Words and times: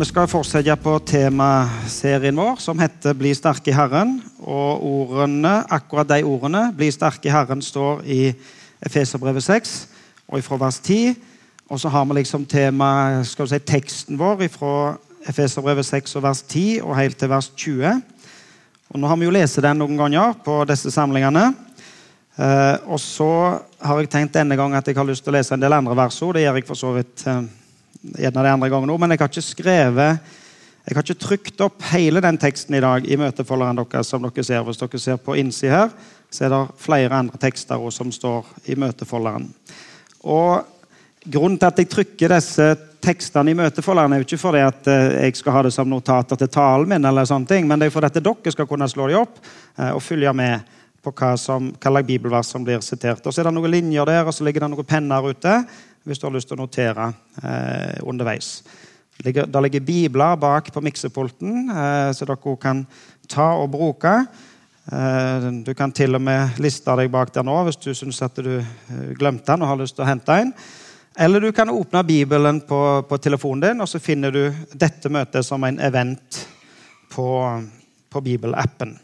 Vi 0.00 0.06
skal 0.08 0.28
fortsette 0.32 0.72
på 0.80 0.94
temaserien 1.04 2.38
vår 2.40 2.54
som 2.64 2.78
heter 2.80 3.12
'Bli 3.12 3.34
sterk 3.36 3.66
i 3.68 3.72
Herren'. 3.76 4.22
Og 4.38 4.84
ordene, 4.84 5.64
akkurat 5.68 6.08
de 6.08 6.24
ordene, 6.24 6.72
'Bli 6.72 6.90
sterk 6.90 7.26
i 7.26 7.28
Herren', 7.28 7.62
står 7.62 8.00
i 8.04 8.32
Efeserbrevet 8.82 9.42
6 9.42 9.88
og 10.28 10.44
fra 10.44 10.56
vers 10.56 10.78
10. 10.78 11.16
Og 11.68 11.80
så 11.80 11.88
har 11.88 12.04
vi 12.04 12.14
liksom 12.14 12.46
tema, 12.46 13.24
skal 13.24 13.44
vi 13.44 13.48
si, 13.48 13.58
teksten 13.58 14.18
vår 14.18 14.48
fra 14.48 14.96
Efeserbrevet 15.28 15.86
6 15.86 16.16
og 16.16 16.22
vers 16.22 16.42
10 16.42 16.80
og 16.82 16.96
helt 16.96 17.16
til 17.16 17.28
vers 17.28 17.52
20. 17.56 18.02
Og 18.90 19.00
Nå 19.00 19.06
har 19.06 19.16
vi 19.16 19.24
jo 19.24 19.30
lest 19.30 19.62
den 19.62 19.76
noen 19.76 19.96
ganger 19.96 20.32
på 20.44 20.64
disse 20.64 20.90
samlingene. 20.90 21.54
Eh, 22.38 22.76
og 22.86 23.00
så 23.00 23.60
har 23.82 23.98
jeg 23.98 24.10
tenkt 24.10 24.34
denne 24.34 24.56
gang 24.56 24.74
at 24.74 24.86
jeg 24.86 24.96
har 24.96 25.04
lyst 25.04 25.24
til 25.24 25.34
å 25.34 25.36
lese 25.36 25.54
en 25.54 25.60
del 25.60 25.72
andre 25.72 25.96
versord. 25.96 26.34
Det 26.34 26.42
gjør 26.42 26.54
jeg 26.54 26.66
for 26.66 26.74
så 26.74 26.92
vidt 26.92 27.26
eh, 28.16 28.26
en 28.28 28.36
av 28.36 28.44
de 28.44 28.52
andre 28.52 28.70
gangen 28.72 28.92
òg, 28.92 29.00
men 29.00 29.14
jeg 29.14 29.22
har 29.22 29.32
ikke 29.32 29.46
skrevet 29.48 30.36
jeg 30.80 30.96
har 30.96 31.04
ikke 31.04 31.22
trykt 31.22 31.60
opp 31.60 31.82
hele 31.90 32.22
den 32.24 32.38
teksten 32.40 32.74
i 32.74 32.80
dag 32.82 33.04
i 33.04 33.16
møtefolderen 33.20 33.76
deres. 33.76 34.08
som 34.08 34.22
dere 34.24 34.42
ser. 34.42 34.62
Hvis 34.64 34.80
dere 34.80 34.98
ser 34.98 35.18
på 35.20 35.36
innsida 35.36 35.70
her, 35.76 35.90
så 36.30 36.44
er 36.44 36.48
det 36.48 36.60
flere 36.80 37.14
andre 37.14 37.38
tekster 37.38 37.76
også 37.76 37.98
som 37.98 38.12
står 38.12 38.46
i 38.64 38.74
møtefolderen. 38.74 39.52
Og 40.24 40.64
Grunnen 41.20 41.58
til 41.60 41.68
at 41.68 41.76
jeg 41.76 41.88
trykker 41.92 42.32
disse 42.32 42.66
tekstene 43.04 43.52
i 43.52 43.56
møtefolderen, 43.56 44.14
er 44.14 44.22
jo 44.22 44.24
ikke 44.24 44.40
fordi 44.40 44.62
at 44.64 44.86
eh, 44.88 45.26
jeg 45.26 45.36
skal 45.36 45.52
ha 45.52 45.62
det 45.66 45.72
som 45.74 45.88
notater 45.88 46.38
til 46.40 46.48
talen 46.48 46.88
min, 46.88 47.04
eller 47.04 47.28
sånne 47.28 47.48
ting, 47.48 47.66
men 47.68 47.80
det 47.80 47.90
er 47.90 47.92
fordi 47.92 48.08
at 48.08 48.16
dere 48.24 48.52
skal 48.54 48.68
kunne 48.68 48.88
slå 48.88 49.08
dem 49.10 49.20
opp 49.20 49.36
eh, 49.42 49.90
og 49.90 50.00
følge 50.00 50.32
med 50.32 50.64
på 51.04 51.12
hva, 51.12 51.34
som, 51.40 51.68
hva 51.76 52.02
bibelvers 52.04 52.48
som 52.54 52.64
blir 52.64 52.80
sitert. 52.84 53.20
Og 53.26 53.34
Så 53.34 53.42
er 53.42 53.50
det 53.50 53.52
noen 53.56 53.72
linjer 53.72 54.08
der, 54.08 54.24
og 54.24 54.32
så 54.36 54.46
ligger 54.48 54.64
det 54.64 54.70
noen 54.72 54.88
penner 54.88 55.28
ute 55.28 55.58
hvis 56.04 56.20
du 56.20 56.26
har 56.26 56.34
lyst 56.34 56.48
til 56.50 56.58
å 56.58 56.62
notere 56.62 57.10
eh, 57.42 57.98
underveis. 58.08 58.60
Det 59.20 59.34
ligger, 59.34 59.80
bibler 59.84 60.36
bak 60.40 60.70
på 60.72 60.80
miksepulten, 60.80 61.70
eh, 61.70 62.12
så 62.16 62.28
dere 62.28 62.56
kan 62.60 62.84
ta 63.28 63.50
og 63.60 63.70
bruke. 63.74 64.14
Eh, 64.92 65.48
du 65.64 65.74
kan 65.76 65.92
til 65.92 66.16
og 66.16 66.22
med 66.24 66.60
liste 66.62 66.94
deg 66.96 67.10
bak 67.12 67.34
der 67.34 67.44
nå 67.46 67.58
hvis 67.66 67.78
du 67.82 67.92
syns 67.94 68.22
at 68.24 68.40
du 68.40 68.56
eh, 68.58 69.10
glemte 69.18 69.52
den 69.52 69.66
og 69.66 69.74
har 69.74 69.82
lyst 69.82 69.98
til 69.98 70.06
å 70.06 70.08
hente 70.08 70.38
en. 70.40 70.54
Eller 71.20 71.42
du 71.42 71.52
kan 71.52 71.68
åpne 71.68 72.04
Bibelen 72.06 72.62
på, 72.64 72.80
på 73.08 73.18
telefonen 73.18 73.66
din, 73.66 73.84
og 73.84 73.88
så 73.90 74.00
finner 74.00 74.32
du 74.32 74.44
dette 74.72 75.10
møtet 75.12 75.44
som 75.44 75.64
en 75.66 75.78
event 75.82 76.40
på, 77.12 77.28
på 78.08 78.22
Bibelappen. 78.24 78.94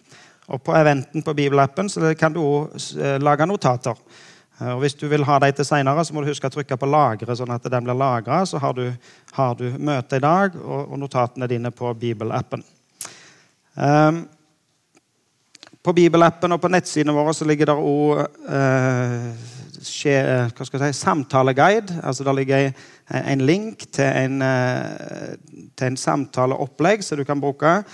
Og 0.46 0.62
På 0.62 0.76
eventen 0.78 1.22
på 1.26 1.34
Bibelappen 1.34 1.90
kan 2.18 2.32
du 2.32 2.40
også 2.40 3.00
eh, 3.00 3.18
lage 3.20 3.46
notater. 3.46 3.98
Eh, 4.60 4.72
og 4.72 4.80
Hvis 4.80 4.94
du 4.94 5.06
vil 5.08 5.24
ha 5.24 5.38
dem 5.38 5.52
til 5.52 5.68
senere, 5.68 6.04
så 6.04 6.14
må 6.14 6.22
du 6.22 6.30
huske 6.30 6.48
å 6.48 6.54
trykke 6.54 6.78
på 6.80 6.88
'lagre', 6.88 7.36
sånn 7.36 7.52
at 7.54 7.62
den 7.70 7.84
blir 7.84 7.94
lagra. 7.94 8.44
Så 8.46 8.58
har 8.58 8.72
du, 8.72 8.92
har 9.32 9.54
du 9.54 9.76
møte 9.78 10.16
i 10.16 10.24
dag 10.24 10.56
og, 10.56 10.92
og 10.92 10.98
notatene 10.98 11.48
dine 11.48 11.70
på 11.70 11.92
Bibelappen. 11.94 12.64
Um, 13.74 14.26
på 15.84 15.92
Bibelappen 15.92 16.52
og 16.52 16.60
på 16.60 16.70
nettsidene 16.72 17.12
våre 17.12 17.46
ligger 17.46 17.66
det 17.66 17.76
òg 17.76 18.22
uh, 18.48 19.32
si, 19.78 20.10
samtaleguide. 20.92 22.00
Altså 22.02 22.24
Der 22.24 22.32
ligger 22.32 22.72
en 23.12 23.40
link 23.46 23.86
til 23.92 24.04
en, 24.04 24.42
uh, 24.42 25.36
til 25.76 25.86
en 25.86 25.96
samtaleopplegg 25.96 27.04
som 27.04 27.18
du 27.18 27.24
kan 27.24 27.40
bruke. 27.40 27.84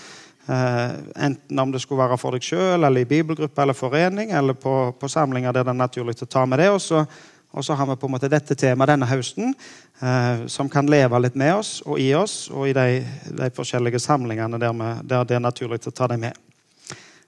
Uh, 0.49 0.91
enten 1.17 1.59
om 1.59 1.71
det 1.73 1.79
skulle 1.81 2.03
være 2.03 2.17
for 2.19 2.35
deg 2.35 2.43
sjøl, 2.43 2.83
eller 2.83 3.05
i 3.05 3.07
bibelgruppe 3.07 3.63
eller 3.63 3.77
forening, 3.79 4.33
eller 4.35 4.57
på, 4.59 4.73
på, 4.99 5.09
samlinger 5.09 5.55
der 5.55 5.69
det 5.69 5.71
er 5.71 5.79
naturlig 5.79 6.17
å 6.19 6.27
ta 6.27 6.43
med 6.51 6.59
det. 6.59 6.67
Og 6.75 6.81
så, 6.83 7.05
og 7.53 7.63
så 7.63 7.77
har 7.79 7.87
vi 7.87 7.95
på 8.01 8.09
en 8.09 8.15
måte 8.17 8.31
dette 8.33 8.57
temaet 8.59 8.91
denne 8.91 9.07
høsten, 9.07 9.55
uh, 10.03 10.43
som 10.51 10.71
kan 10.73 10.91
leve 10.91 11.21
litt 11.23 11.39
med 11.39 11.55
oss 11.61 11.77
og 11.87 12.01
i 12.03 12.09
oss, 12.19 12.49
og 12.51 12.67
i 12.67 12.75
de, 12.75 13.05
de 13.39 13.51
forskjellige 13.55 14.01
samlingene 14.03 14.59
der, 14.59 14.75
vi, 14.81 14.89
der, 15.13 15.29
det 15.31 15.39
er 15.39 15.45
naturlig 15.45 15.79
å 15.87 15.95
ta 15.95 16.11
dem 16.11 16.27
med. 16.27 16.41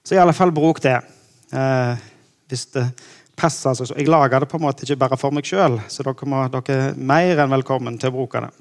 Så 0.03 0.17
i 0.17 0.19
alle 0.21 0.35
fall 0.35 0.51
bruk 0.53 0.83
det. 0.83 0.97
Uh, 1.55 1.95
hvis 2.51 2.67
det 2.75 2.83
passer. 3.39 3.71
Altså. 3.71 3.95
Jeg 3.95 4.11
lager 4.11 4.43
det 4.43 4.51
på 4.51 4.59
en 4.59 4.65
måte 4.67 4.83
ikke 4.83 4.99
bare 5.05 5.17
for 5.19 5.33
meg 5.33 5.47
sjøl, 5.47 5.79
så 5.87 6.03
dere, 6.03 6.27
må, 6.29 6.43
dere 6.51 6.77
er 6.91 6.99
mer 6.99 7.45
enn 7.45 7.55
velkommen 7.55 7.95
til 8.01 8.11
å 8.11 8.17
bruke 8.19 8.43
det. 8.43 8.51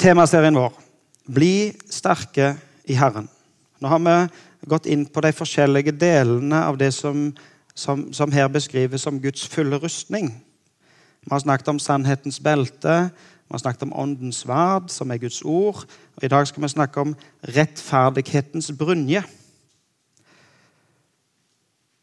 temaserien 0.00 0.56
vår 0.56 0.85
bli 1.26 1.74
sterke 1.90 2.54
i 2.86 2.96
Herren. 2.96 3.28
Nå 3.80 3.88
har 3.88 4.00
vi 4.00 4.16
gått 4.70 4.86
inn 4.90 5.04
på 5.06 5.22
de 5.22 5.32
forskjellige 5.36 5.94
delene 5.98 6.62
av 6.66 6.78
det 6.78 6.92
som, 6.94 7.28
som, 7.74 8.08
som 8.14 8.32
her 8.32 8.48
beskrives 8.52 9.04
som 9.06 9.20
Guds 9.22 9.46
fulle 9.50 9.78
rustning. 9.82 10.30
Vi 11.26 11.32
har 11.32 11.42
snakket 11.42 11.68
om 11.68 11.80
sannhetens 11.82 12.38
belte, 12.40 13.10
vi 13.46 13.54
har 13.54 13.62
snakket 13.62 13.82
om 13.86 13.94
åndens 13.94 14.42
sverd, 14.42 14.90
som 14.90 15.10
er 15.10 15.22
Guds 15.22 15.42
ord. 15.44 15.84
Og 16.16 16.24
I 16.24 16.30
dag 16.30 16.46
skal 16.46 16.62
vi 16.62 16.68
snakke 16.68 17.00
om 17.00 17.16
rettferdighetens 17.56 18.72
brynje. 18.78 19.22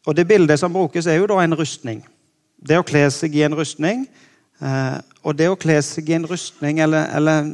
Og 0.06 0.16
Det 0.16 0.28
bildet 0.28 0.60
som 0.60 0.72
brukes, 0.72 1.06
er 1.06 1.14
jo 1.20 1.26
da 1.26 1.40
en 1.40 1.56
rustning. 1.56 2.04
Det 2.68 2.78
å 2.78 2.84
kle 2.84 3.10
seg 3.10 3.36
i 3.36 3.42
en 3.44 3.56
rustning. 3.56 4.06
Eh, 4.60 4.98
og 5.24 5.36
det 5.36 5.48
å 5.48 5.56
kle 5.56 5.80
seg 5.82 6.08
i 6.08 6.16
en 6.16 6.26
rustning, 6.28 6.80
eller, 6.80 7.08
eller 7.16 7.48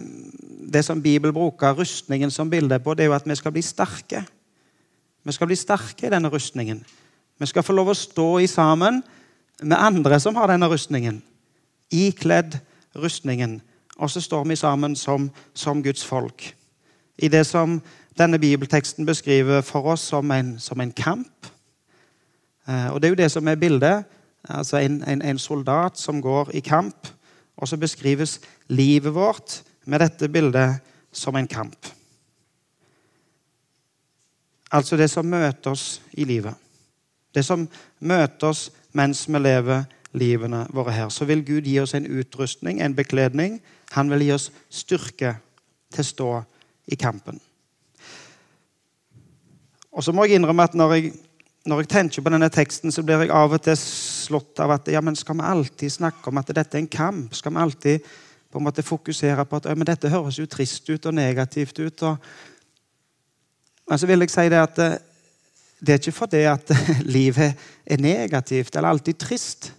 det 0.72 0.84
som 0.86 1.02
Bibelen 1.02 1.34
bruker 1.34 1.74
rustningen 1.74 2.30
som 2.30 2.50
bilde 2.50 2.78
på, 2.78 2.94
det 2.94 3.04
er 3.04 3.10
jo 3.10 3.16
at 3.16 3.26
vi 3.26 3.34
skal 3.34 3.52
bli 3.52 3.62
sterke. 3.62 4.22
Vi 5.24 5.32
skal 5.32 5.50
bli 5.50 5.56
sterke 5.56 6.06
i 6.06 6.10
denne 6.12 6.30
rustningen. 6.30 6.84
Vi 7.38 7.46
skal 7.46 7.64
få 7.66 7.74
lov 7.74 7.90
å 7.90 7.96
stå 7.96 8.28
i 8.38 8.46
sammen 8.46 9.02
med 9.62 9.76
andre 9.76 10.20
som 10.20 10.36
har 10.36 10.52
denne 10.52 10.68
rustningen. 10.70 11.22
Ikledd 11.90 12.58
rustningen. 12.94 13.58
Og 13.98 14.10
så 14.10 14.20
står 14.20 14.46
vi 14.48 14.56
sammen 14.56 14.96
som, 14.96 15.30
som 15.54 15.82
Guds 15.82 16.04
folk. 16.04 16.54
I 17.18 17.28
det 17.28 17.46
som 17.46 17.80
denne 18.18 18.38
bibelteksten 18.38 19.06
beskriver 19.06 19.60
for 19.60 19.92
oss 19.92 20.06
som 20.12 20.30
en, 20.30 20.58
som 20.58 20.80
en 20.80 20.92
kamp. 20.92 21.50
Eh, 22.68 22.88
og 22.92 23.00
det 23.00 23.08
er 23.08 23.14
jo 23.16 23.22
det 23.22 23.30
som 23.32 23.48
er 23.48 23.60
bildet. 23.60 24.04
Altså 24.48 24.78
en, 24.80 25.02
en, 25.04 25.22
en 25.22 25.38
soldat 25.38 25.98
som 25.98 26.22
går 26.22 26.54
i 26.54 26.60
kamp. 26.60 27.08
Og 27.56 27.68
så 27.68 27.76
beskrives 27.76 28.38
livet 28.68 29.14
vårt 29.14 29.62
med 29.90 30.04
dette 30.04 30.28
bildet 30.30 30.78
som 31.12 31.36
en 31.36 31.48
kamp. 31.50 31.86
Altså 34.70 34.96
det 34.96 35.10
som 35.10 35.26
møter 35.26 35.72
oss 35.72 36.00
i 36.14 36.24
livet. 36.24 36.54
Det 37.34 37.42
som 37.46 37.66
møter 37.98 38.52
oss 38.52 38.68
mens 38.94 39.26
vi 39.26 39.38
lever 39.42 39.84
livene 40.18 40.64
våre 40.74 40.94
her. 40.94 41.10
Så 41.10 41.26
vil 41.26 41.42
Gud 41.46 41.66
gi 41.66 41.78
oss 41.82 41.94
en 41.94 42.06
utrustning, 42.06 42.80
en 42.80 42.94
bekledning. 42.94 43.58
Han 43.94 44.10
vil 44.10 44.26
gi 44.26 44.32
oss 44.34 44.50
styrke 44.70 45.36
til 45.90 46.04
å 46.04 46.10
stå 46.10 46.30
i 46.90 46.98
kampen. 46.98 47.40
Og 49.90 50.06
så 50.06 50.14
må 50.14 50.26
jeg 50.26 50.38
innrømme 50.38 50.66
at 50.66 50.76
når 50.78 50.94
jeg, 50.94 51.12
når 51.66 51.82
jeg 51.82 51.90
tenker 51.90 52.22
på 52.22 52.32
denne 52.32 52.50
teksten, 52.54 52.94
så 52.94 53.02
blir 53.02 53.24
jeg 53.24 53.34
av 53.34 53.54
og 53.54 53.62
til 53.62 53.78
slått 53.78 54.62
av 54.62 54.76
at 54.76 54.90
ja, 54.90 55.02
men 55.02 55.18
skal 55.18 55.38
vi 55.38 55.46
alltid 55.50 55.98
snakke 55.98 56.30
om 56.30 56.38
at 56.38 56.52
dette 56.54 56.78
er 56.78 56.84
en 56.84 56.90
kamp? 56.90 57.34
Skal 57.34 57.54
vi 57.54 57.64
alltid 57.64 58.10
på 58.50 58.58
en 58.58 58.66
måte 58.66 58.82
fokusere 58.82 59.44
på 59.46 59.60
at 59.60 59.68
men 59.76 59.86
dette 59.86 60.10
høres 60.10 60.38
jo 60.40 60.48
trist 60.50 60.88
ut 60.90 61.06
og 61.06 61.14
negativt 61.14 61.78
ut. 61.78 62.02
Og... 62.02 62.16
Men 63.88 63.98
så 63.98 64.08
vil 64.10 64.24
jeg 64.24 64.32
si 64.32 64.46
det 64.50 64.58
at 64.58 64.80
eh, 64.82 64.96
det 65.80 65.94
er 65.94 66.02
ikke 66.02 66.18
fordi 66.18 66.42
at 66.50 66.72
livet 67.16 67.54
er 67.86 68.02
negativt 68.02 68.76
eller 68.76 68.90
alltid 68.90 69.20
trist. 69.22 69.70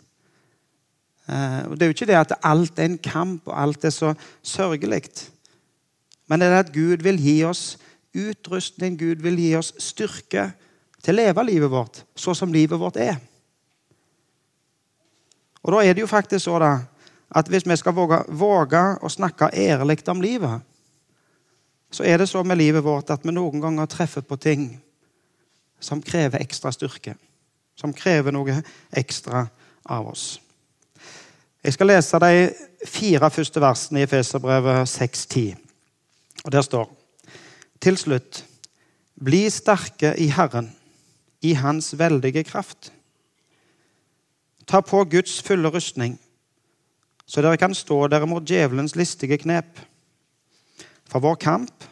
Eh, 1.27 1.61
og 1.67 1.75
Det 1.75 1.85
er 1.85 1.91
jo 1.91 1.97
ikke 1.97 2.09
det 2.09 2.19
at 2.19 2.37
alt 2.43 2.79
er 2.79 2.89
en 2.89 2.97
kamp 2.97 3.47
og 3.47 3.61
alt 3.61 3.85
er 3.85 3.93
så 3.95 4.13
sørgelig. 4.41 5.03
Men 6.27 6.39
det 6.39 6.47
er 6.47 6.59
at 6.59 6.73
Gud 6.73 7.03
vil 7.03 7.19
gi 7.19 7.43
oss 7.43 7.77
utrustning, 8.15 8.97
Gud 8.99 9.21
vil 9.23 9.39
gi 9.39 9.51
oss 9.55 9.73
styrke 9.79 10.51
til 11.03 11.15
å 11.15 11.21
leve 11.21 11.43
livet 11.47 11.71
vårt 11.71 12.03
så 12.15 12.33
som 12.37 12.53
livet 12.53 12.79
vårt 12.79 12.99
er. 13.01 13.19
Og 15.61 15.75
da 15.75 15.83
er 15.83 15.93
det 15.93 16.01
jo 16.03 16.09
faktisk 16.09 16.45
så 16.45 16.57
da, 16.61 16.71
at 17.31 17.47
hvis 17.47 17.65
vi 17.67 17.77
skal 17.79 17.95
våge, 17.95 18.19
våge 18.27 18.81
å 19.01 19.09
snakke 19.09 19.51
ærlig 19.55 20.01
om 20.11 20.21
livet, 20.21 20.61
så 21.91 22.03
er 22.03 22.17
det 22.17 22.29
så 22.29 22.43
med 22.43 22.59
livet 22.59 22.83
vårt 22.83 23.11
at 23.11 23.23
vi 23.23 23.33
noen 23.35 23.61
ganger 23.63 23.89
treffer 23.91 24.23
på 24.23 24.37
ting 24.39 24.69
som 25.79 26.01
krever 26.03 26.43
ekstra 26.43 26.71
styrke. 26.71 27.15
Som 27.75 27.93
krever 27.95 28.31
noe 28.35 28.61
ekstra 28.95 29.45
av 29.89 30.07
oss. 30.11 30.39
Jeg 31.63 31.73
skal 31.73 31.89
lese 31.91 32.19
de 32.21 32.87
fire 32.87 33.29
første 33.29 33.61
versene 33.61 34.03
i 34.03 34.09
Feserbrevet 34.09 34.89
6.10. 34.89 35.55
Og 36.45 36.51
der 36.51 36.65
står 36.65 36.89
Til 37.81 37.97
slutt 37.97 38.43
Bli 39.21 39.49
sterke 39.49 40.15
i 40.17 40.31
Herren, 40.33 40.71
i 41.41 41.53
Hans 41.53 41.93
veldige 41.97 42.43
kraft. 42.43 42.91
Ta 44.65 44.81
på 44.81 45.03
Guds 45.05 45.41
fulle 45.41 45.69
rustning 45.69 46.17
så 47.31 47.39
dere 47.39 47.59
kan 47.59 47.71
stå 47.75 48.09
dere 48.11 48.27
mot 48.27 48.43
djevelens 48.43 48.97
listige 48.99 49.37
knep. 49.39 49.79
For 51.07 51.23
vår 51.23 51.37
kamp 51.39 51.85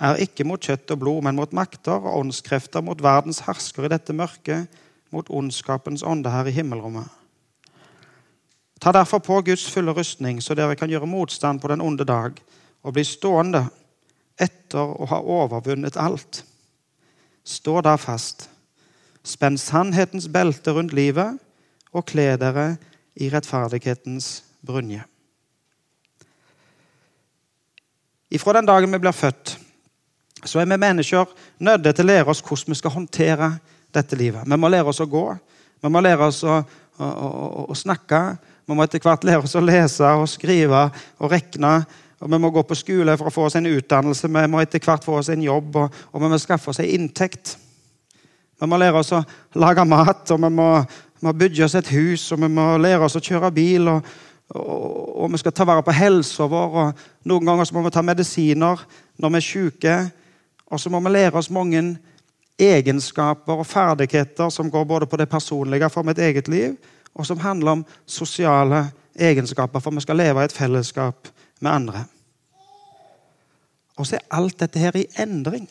er 0.00 0.22
ikke 0.24 0.46
mot 0.48 0.62
kjøtt 0.64 0.94
og 0.94 1.02
blod, 1.02 1.26
men 1.26 1.36
mot 1.36 1.52
makter 1.52 2.00
og 2.00 2.22
åndskrefter, 2.22 2.80
mot 2.80 3.02
verdens 3.04 3.42
hersker 3.44 3.84
i 3.84 3.92
dette 3.92 4.16
mørket, 4.16 4.72
mot 5.12 5.28
ondskapens 5.28 6.04
ånde 6.06 6.32
her 6.32 6.48
i 6.48 6.56
himmelrommet. 6.56 7.04
Ta 8.80 8.94
derfor 8.96 9.20
på 9.20 9.42
Guds 9.44 9.66
fulle 9.68 9.92
rustning, 9.92 10.40
så 10.40 10.56
dere 10.56 10.78
kan 10.80 10.88
gjøre 10.88 11.08
motstand 11.10 11.60
på 11.60 11.68
den 11.68 11.84
onde 11.84 12.08
dag 12.08 12.40
og 12.80 12.96
bli 12.96 13.04
stående 13.04 13.66
etter 14.40 14.80
å 14.80 15.10
ha 15.10 15.20
overvunnet 15.20 16.00
alt. 16.00 16.40
Stå 17.44 17.82
da 17.84 17.98
fast. 18.00 18.48
Spenn 19.20 19.60
sannhetens 19.60 20.30
belte 20.32 20.72
rundt 20.72 20.96
livet 20.96 21.36
og 21.92 22.06
kle 22.08 22.30
dere 22.40 22.70
i 23.20 23.28
rettferdighetens 23.28 24.38
brynje. 24.66 25.04
Ifra 28.30 28.52
den 28.52 28.68
dagen 28.68 28.92
vi 28.92 28.98
blir 29.02 29.14
født, 29.16 29.56
så 30.44 30.60
er 30.60 30.68
vi 30.70 30.76
mennesker 30.78 31.32
nødt 31.66 31.88
til 31.88 32.04
å 32.04 32.08
lære 32.08 32.30
oss 32.30 32.42
hvordan 32.44 32.72
vi 32.72 32.78
skal 32.78 32.94
håndtere 32.94 33.48
dette 33.94 34.16
livet. 34.16 34.46
Vi 34.46 34.56
må 34.56 34.70
lære 34.70 34.92
oss 34.92 35.02
å 35.02 35.08
gå, 35.10 35.24
vi 35.82 35.90
må 35.90 36.02
lære 36.04 36.28
oss 36.30 36.44
å, 36.46 36.60
å, 37.00 37.08
å, 37.08 37.64
å 37.72 37.76
snakke. 37.76 38.20
Vi 38.68 38.76
må 38.76 38.84
etter 38.86 39.02
hvert 39.02 39.26
lære 39.26 39.48
oss 39.48 39.56
å 39.58 39.64
lese 39.64 40.12
og 40.14 40.28
skrive 40.30 40.84
og 41.18 41.32
regne. 41.32 41.80
Og 42.20 42.30
Vi 42.30 42.38
må 42.38 42.52
gå 42.54 42.62
på 42.68 42.76
skole 42.76 43.16
for 43.18 43.30
å 43.30 43.34
få 43.34 43.48
oss 43.48 43.56
en 43.58 43.66
utdannelse, 43.66 44.28
vi 44.28 44.46
må 44.52 44.60
etter 44.60 44.82
hvert 44.84 45.04
få 45.04 45.16
oss 45.18 45.30
en 45.32 45.42
jobb 45.42 45.76
og, 45.80 46.00
og 46.12 46.22
vi 46.22 46.28
må 46.28 46.38
skaffe 46.38 46.70
oss 46.70 46.78
en 46.84 46.90
inntekt. 47.00 47.56
Vi 48.60 48.68
må 48.68 48.76
lære 48.76 49.00
oss 49.00 49.14
å 49.16 49.22
lage 49.56 49.86
mat, 49.88 50.28
og 50.30 50.42
vi 50.44 50.50
må, 50.52 50.68
må 51.24 51.32
bygge 51.32 51.64
oss 51.64 51.78
et 51.80 51.88
hus, 51.96 52.26
og 52.36 52.42
vi 52.44 52.50
må 52.52 52.74
lære 52.76 53.08
oss 53.08 53.16
å 53.16 53.24
kjøre 53.24 53.50
bil. 53.56 53.88
og, 53.88 54.04
og, 54.50 55.22
og 55.22 55.32
vi 55.32 55.38
skal 55.38 55.54
ta 55.54 55.66
vare 55.68 55.84
på 55.86 55.94
helsa 55.94 56.46
vår. 56.50 56.78
og 56.82 57.26
Noen 57.30 57.46
ganger 57.46 57.68
så 57.68 57.76
må 57.76 57.84
vi 57.86 57.92
ta 57.94 58.02
medisiner 58.02 58.82
når 59.20 59.34
vi 59.34 59.38
er 59.38 59.46
syke. 59.46 59.96
Og 60.70 60.80
så 60.80 60.90
må 60.90 61.00
vi 61.04 61.12
lære 61.14 61.38
oss 61.38 61.50
mange 61.50 61.82
egenskaper 62.60 63.62
og 63.62 63.66
ferdigheter 63.66 64.50
som 64.52 64.70
går 64.70 64.84
både 64.84 65.06
på 65.06 65.16
det 65.16 65.28
personlige 65.30 65.88
for 65.90 66.06
mitt 66.06 66.18
eget 66.18 66.48
liv, 66.48 66.76
og 67.14 67.26
som 67.26 67.40
handler 67.40 67.78
om 67.78 67.84
sosiale 68.06 68.90
egenskaper, 69.16 69.80
for 69.80 69.90
vi 69.90 70.02
skal 70.04 70.16
leve 70.20 70.42
i 70.42 70.44
et 70.44 70.52
fellesskap 70.52 71.28
med 71.60 71.70
andre. 71.70 72.04
Og 73.96 74.06
så 74.06 74.16
er 74.16 74.28
alt 74.30 74.60
dette 74.60 74.78
her 74.78 74.96
i 74.96 75.06
endring. 75.18 75.68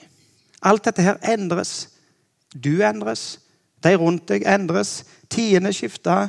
Alt 0.61 0.85
dette 0.85 1.01
her 1.01 1.17
endres. 1.23 1.89
Du 2.53 2.81
endres, 2.83 3.39
de 3.83 3.95
rundt 3.95 4.27
deg 4.29 4.43
endres, 4.49 5.05
tidene 5.29 5.71
skifter, 5.73 6.27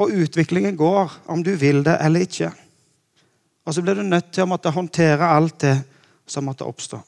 og 0.00 0.12
utviklingen 0.16 0.76
går, 0.76 1.12
om 1.28 1.42
du 1.44 1.52
vil 1.60 1.82
det 1.84 1.98
eller 2.00 2.24
ikke. 2.24 2.50
Og 3.66 3.74
så 3.74 3.82
blir 3.84 3.98
du 3.98 4.06
nødt 4.06 4.32
til 4.32 4.46
å 4.46 4.50
måtte 4.50 4.72
håndtere 4.72 5.28
alt 5.28 5.58
det 5.60 5.74
som 6.26 6.46
måtte 6.48 6.64
oppstå. 6.64 7.00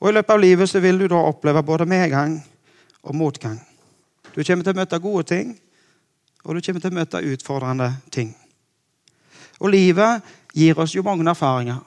Og 0.00 0.08
I 0.08 0.14
løpet 0.16 0.34
av 0.34 0.40
livet 0.40 0.70
så 0.70 0.80
vil 0.82 0.98
du 0.98 1.06
da 1.12 1.20
oppleve 1.20 1.62
både 1.62 1.86
medgang 1.86 2.38
og 3.02 3.14
motgang. 3.14 3.60
Du 4.32 4.40
kommer 4.40 4.64
til 4.64 4.72
å 4.72 4.80
møte 4.80 5.02
gode 5.02 5.26
ting, 5.28 5.52
og 6.42 6.56
du 6.56 6.64
kommer 6.64 6.82
til 6.82 6.90
å 6.90 6.96
møte 6.96 7.22
utfordrende 7.34 7.90
ting. 8.10 8.32
Og 9.60 9.70
livet 9.70 10.24
gir 10.56 10.80
oss 10.80 10.96
jo 10.96 11.04
mange 11.06 11.28
erfaringer 11.30 11.82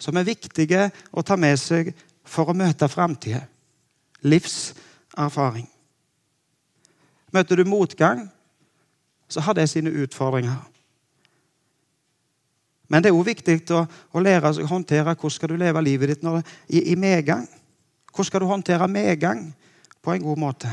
som 0.00 0.16
er 0.18 0.26
viktige 0.26 0.88
å 1.12 1.22
ta 1.22 1.36
med 1.38 1.60
seg 1.60 1.92
for 2.24 2.50
å 2.50 2.56
møte 2.56 2.88
framtida. 2.90 3.44
Livserfaring. 4.24 5.68
Møter 7.34 7.58
du 7.58 7.64
motgang, 7.66 8.28
så 9.28 9.42
har 9.42 9.56
det 9.58 9.66
sine 9.70 9.90
utfordringer. 10.04 10.60
Men 12.88 13.02
det 13.02 13.10
er 13.10 13.16
òg 13.16 13.26
viktig 13.26 13.56
å, 13.74 13.84
å, 14.12 14.22
lære 14.22 14.52
seg 14.54 14.68
å 14.68 14.70
håndtere 14.70 15.16
hvordan 15.16 15.34
skal 15.34 15.50
du 15.50 15.56
leve 15.58 15.82
livet 15.82 16.12
ditt 16.12 16.22
når, 16.22 16.44
i, 16.68 16.92
i 16.92 16.96
medgang. 17.00 17.48
Hvordan 18.12 18.28
skal 18.28 18.44
du 18.44 18.46
håndtere 18.46 18.88
medgang 18.88 19.48
på 20.04 20.12
en 20.12 20.22
god 20.22 20.38
måte? 20.38 20.70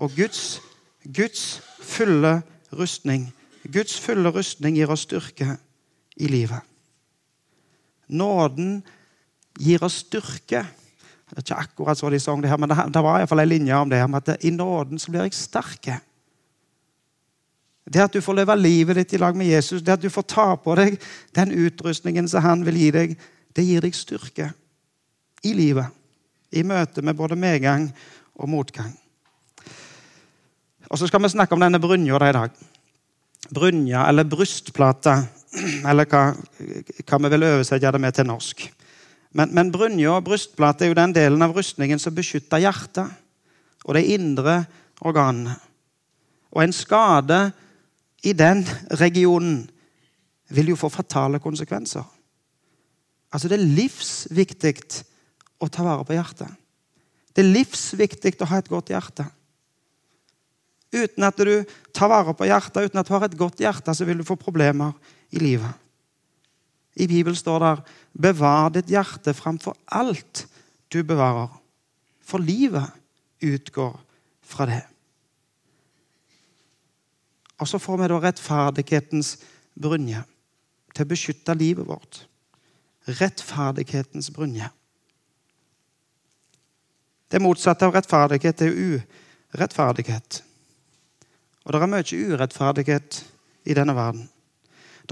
Og 0.00 0.14
Guds, 0.16 0.60
Guds 1.04 1.60
fulle 1.84 2.38
rustning 2.72 3.28
Guds 3.68 3.98
fulle 4.00 4.30
rustning 4.32 4.78
gir 4.78 4.90
oss 4.92 5.04
styrke 5.04 5.56
i 6.16 6.28
livet. 6.30 6.64
Nåden 8.08 8.80
gir 9.60 9.84
oss 9.84 10.00
styrke. 10.06 10.64
Det 11.30 11.38
er 11.38 11.44
ikke 11.44 11.62
akkurat 11.62 11.98
så 11.98 12.10
de 12.10 12.18
sang 12.20 12.42
det 12.42 12.50
her, 12.50 12.58
men 12.58 12.70
det, 12.72 12.76
det 12.90 13.02
var 13.04 13.20
iallfall 13.20 13.44
en 13.44 13.48
linje 13.48 13.74
om 13.76 13.90
det. 13.90 14.02
om 14.02 14.14
at 14.18 14.30
I 14.40 14.50
nåden 14.50 14.98
så 14.98 15.10
blir 15.10 15.22
jeg 15.28 15.34
sterk. 15.38 15.90
Det 17.90 18.02
at 18.02 18.12
du 18.12 18.20
får 18.20 18.40
leve 18.40 18.56
livet 18.56 18.98
ditt 18.98 19.14
i 19.14 19.18
lag 19.18 19.36
med 19.36 19.46
Jesus, 19.46 19.82
det 19.82 19.92
at 19.92 20.02
du 20.02 20.10
får 20.10 20.26
ta 20.30 20.48
på 20.56 20.74
deg 20.78 20.98
den 21.34 21.52
utrustningen 21.52 22.28
som 22.28 22.42
han 22.42 22.64
vil 22.66 22.78
gi 22.78 22.90
deg, 22.94 23.14
det 23.54 23.66
gir 23.66 23.82
deg 23.82 23.94
styrke 23.94 24.50
i 25.46 25.54
livet. 25.54 25.86
I 26.50 26.62
møte 26.66 27.02
med 27.02 27.18
både 27.18 27.38
medgang 27.38 27.88
og 28.34 28.50
motgang. 28.50 28.90
Og 30.90 30.98
Så 30.98 31.06
skal 31.06 31.22
vi 31.22 31.28
snakke 31.30 31.54
om 31.54 31.62
denne 31.62 31.78
brynja 31.78 32.18
i 32.28 32.32
dag. 32.34 32.50
Brynja, 33.54 34.08
eller 34.08 34.24
brystplate, 34.24 35.14
eller 35.88 36.06
hva, 36.10 36.34
hva 37.06 37.18
vi 37.22 37.30
vil 37.30 37.46
oversette 37.46 37.92
det 37.92 38.00
med 38.00 38.14
til 38.14 38.26
norsk. 38.26 38.66
Men, 39.36 39.52
men 39.54 39.70
brynja 39.70 40.16
og 40.16 40.26
brystplate 40.26 40.84
er 40.84 40.90
jo 40.90 40.98
den 40.98 41.14
delen 41.14 41.42
av 41.44 41.54
rustningen 41.54 42.00
som 42.02 42.14
beskytter 42.14 42.62
hjertet 42.62 43.10
og 43.86 43.94
de 43.96 44.02
indre 44.14 44.64
organene. 45.00 45.54
Og 46.50 46.64
en 46.64 46.74
skade 46.74 47.38
i 48.26 48.34
den 48.36 48.64
regionen 48.98 49.62
vil 50.50 50.72
jo 50.72 50.78
få 50.80 50.90
fatale 50.90 51.38
konsekvenser. 51.42 52.04
Altså, 53.30 53.48
Det 53.48 53.60
er 53.60 53.70
livsviktig 53.78 54.74
å 55.62 55.68
ta 55.70 55.84
vare 55.86 56.04
på 56.04 56.16
hjertet. 56.16 56.50
Det 57.30 57.44
er 57.44 57.54
livsviktig 57.54 58.34
å 58.42 58.50
ha 58.50 58.58
et 58.58 58.68
godt 58.68 58.90
hjerte. 58.90 59.28
Uten 60.90 61.22
at 61.22 61.38
du 61.38 61.62
tar 61.94 62.10
vare 62.10 62.34
på 62.34 62.48
hjertet, 62.48 62.90
uten 62.90 62.98
at 62.98 63.06
du 63.06 63.14
har 63.14 63.28
et 63.28 63.38
godt 63.38 63.62
hjerte, 63.62 63.94
så 63.94 64.04
vil 64.04 64.18
du 64.18 64.26
få 64.26 64.34
problemer 64.34 64.90
i 65.30 65.38
livet. 65.38 65.70
I 66.96 67.06
Bibelen 67.06 67.36
står 67.36 67.58
det 67.58 67.82
'bevar 68.20 68.70
ditt 68.70 68.90
hjerte 68.90 69.34
framfor 69.34 69.76
alt 69.86 70.46
du 70.92 71.02
bevarer', 71.02 71.60
for 72.20 72.38
livet 72.38 72.90
utgår 73.42 74.00
fra 74.42 74.66
det. 74.66 74.82
Og 77.58 77.68
så 77.68 77.78
får 77.78 77.96
vi 77.96 78.08
da 78.08 78.18
rettferdighetens 78.20 79.38
brynje 79.80 80.24
til 80.94 81.04
å 81.04 81.08
beskytte 81.08 81.54
livet 81.54 81.86
vårt. 81.86 82.26
Rettferdighetens 83.06 84.30
brynje. 84.30 84.70
Det 87.30 87.42
motsatte 87.42 87.86
av 87.86 87.94
rettferdighet 87.94 88.62
er 88.62 88.78
urettferdighet. 89.54 90.42
Og 91.64 91.72
det 91.72 91.82
er 91.82 91.92
mye 91.92 92.20
urettferdighet 92.32 93.20
i 93.64 93.76
denne 93.76 93.94
verden. 93.94 94.28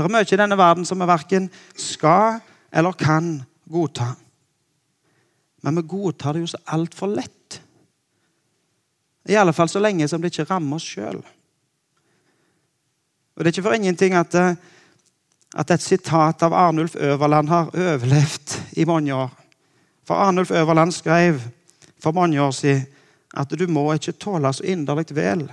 Det 0.03 0.11
er 0.11 0.15
mye 0.15 0.27
i 0.31 0.39
denne 0.39 0.59
verden 0.59 0.87
som 0.87 1.01
vi 1.01 1.07
verken 1.11 1.49
skal 1.75 2.39
eller 2.71 2.93
kan 2.99 3.43
godta. 3.67 4.13
Men 5.63 5.77
vi 5.77 5.83
godtar 5.83 6.37
det 6.37 6.45
jo 6.45 6.51
så 6.53 6.61
altfor 6.65 7.11
lett. 7.11 7.61
I 9.29 9.37
alle 9.37 9.53
fall 9.53 9.69
så 9.69 9.83
lenge 9.83 10.09
som 10.09 10.23
det 10.23 10.31
ikke 10.33 10.47
rammer 10.53 10.79
oss 10.79 10.87
sjøl. 10.87 11.19
Og 13.37 13.45
Det 13.45 13.47
er 13.47 13.53
ikke 13.57 13.67
for 13.69 13.75
ingenting 13.75 14.15
at, 14.15 14.35
eh, 14.35 14.55
at 15.55 15.71
et 15.71 15.83
sitat 15.83 16.43
av 16.43 16.53
Arnulf 16.53 16.97
Øverland 16.97 17.49
har 17.49 17.71
overlevd 17.75 18.79
i 18.79 18.85
mange 18.85 19.15
år. 19.15 19.31
For 20.05 20.15
Arnulf 20.15 20.51
Øverland 20.51 20.93
skrev 20.93 21.41
for 22.01 22.13
mange 22.13 22.41
år 22.43 22.51
siden 22.51 22.87
at 23.37 23.51
du 23.51 23.67
må 23.67 23.93
ikke 23.93 24.13
tåle 24.13 24.53
så 24.53 24.65
inderlig 24.65 25.15
vel 25.15 25.53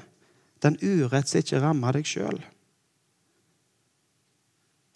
den 0.63 0.77
urett 0.81 1.27
som 1.27 1.39
ikke 1.39 1.61
rammer 1.61 1.91
deg 1.91 2.07
sjøl. 2.07 2.39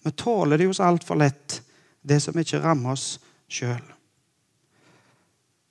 Vi 0.05 0.11
tåler 0.15 0.57
det 0.57 0.69
jo 0.69 0.75
så 0.75 0.89
altfor 0.89 1.19
lett, 1.19 1.59
det 2.01 2.21
som 2.23 2.37
ikke 2.39 2.61
rammer 2.63 2.95
oss 2.95 3.17
sjøl. 3.51 3.81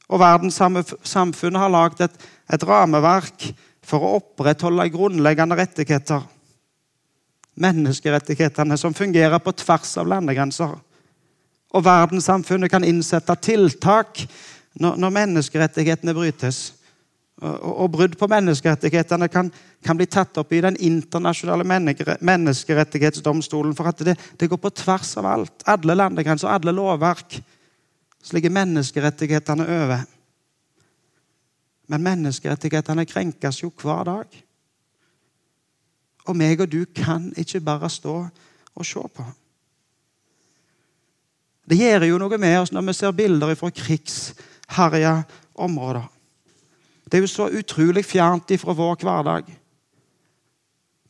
Og 0.08 0.20
verdenssamfunnet 0.20 1.60
har 1.60 1.72
lagd 1.72 2.00
et, 2.04 2.14
et 2.48 2.64
rammeverk 2.64 3.50
for 3.84 4.04
å 4.04 4.16
opprettholde 4.20 4.88
grunnleggende 4.92 5.56
rettigheter 5.58 6.24
menneskerettighetene 7.58 8.78
som 8.78 8.94
fungerer 8.94 9.38
på 9.42 9.52
tvers 9.52 9.96
av 9.98 10.08
landegrenser. 10.08 10.74
Og 11.74 11.84
verdenssamfunnet 11.84 12.70
kan 12.72 12.86
innsette 12.86 13.34
tiltak 13.42 14.22
når, 14.78 14.96
når 14.96 15.14
menneskerettighetene 15.16 16.14
brytes. 16.16 16.60
Og, 17.38 17.86
brudd 17.94 18.16
på 18.18 18.26
menneskerettighetene 18.26 19.28
kan, 19.30 19.52
kan, 19.86 19.96
bli 19.98 20.08
tatt 20.10 20.40
opp 20.40 20.52
i 20.52 20.62
den 20.64 20.74
internasjonale 20.82 21.62
menneskerettighetsdomstolen. 22.18 23.76
For 23.78 23.90
at 23.92 24.02
det, 24.02 24.16
det, 24.40 24.48
går 24.50 24.58
på 24.58 24.72
tvers 24.74 25.12
av 25.20 25.28
alt. 25.30 25.62
Alle 25.70 25.94
landegrenser, 25.94 26.50
alle 26.50 26.74
lovverk. 26.74 27.38
Så 28.18 28.34
ligger 28.34 28.50
menneskerettighetene 28.56 29.68
over. 29.76 30.02
Men 31.88 32.04
menneskerettighetene 32.08 33.06
krenkes 33.06 33.62
jo 33.62 33.70
hver 33.70 34.04
dag. 34.10 34.42
Og 36.28 36.36
meg 36.36 36.60
og 36.60 36.68
du 36.74 36.82
kan 36.90 37.30
ikke 37.38 37.62
bare 37.64 37.88
stå 37.88 38.18
og 38.74 38.86
se 38.86 39.06
på. 39.14 39.30
Det 41.68 41.78
gjør 41.78 42.08
jo 42.08 42.18
noe 42.18 42.36
med 42.40 42.58
oss 42.64 42.74
når 42.74 42.90
vi 42.90 42.98
ser 42.98 43.16
bilder 43.16 43.54
fra 43.54 43.70
krigsherja 43.70 45.20
områder. 45.54 46.17
Det 47.08 47.16
er 47.18 47.24
jo 47.24 47.30
så 47.30 47.48
utrolig 47.48 48.04
fjernt 48.04 48.50
ifra 48.50 48.74
vår 48.76 49.00
hverdag. 49.00 49.48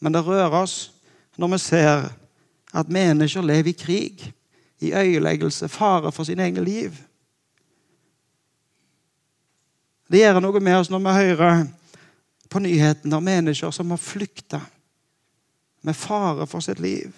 Men 0.00 0.14
det 0.14 0.22
rører 0.26 0.54
oss 0.62 0.92
når 1.38 1.52
vi 1.54 1.58
ser 1.58 2.08
at 2.74 2.90
mennesker 2.92 3.42
lever 3.42 3.70
i 3.70 3.78
krig, 3.78 4.32
i 4.78 4.92
øyeleggelse, 4.94 5.68
fare 5.68 6.12
for 6.12 6.24
sine 6.24 6.44
egne 6.44 6.62
liv. 6.64 6.94
Det 10.10 10.22
gjør 10.22 10.38
noe 10.40 10.60
med 10.60 10.78
oss 10.78 10.90
når 10.90 11.02
vi 11.02 11.14
hører 11.18 11.64
på 12.48 12.62
nyhetene 12.62 13.16
om 13.16 13.24
mennesker 13.24 13.70
som 13.74 13.90
har 13.90 14.00
flykta 14.00 14.60
med 15.82 15.96
fare 15.96 16.46
for 16.46 16.64
sitt 16.64 16.80
liv, 16.80 17.12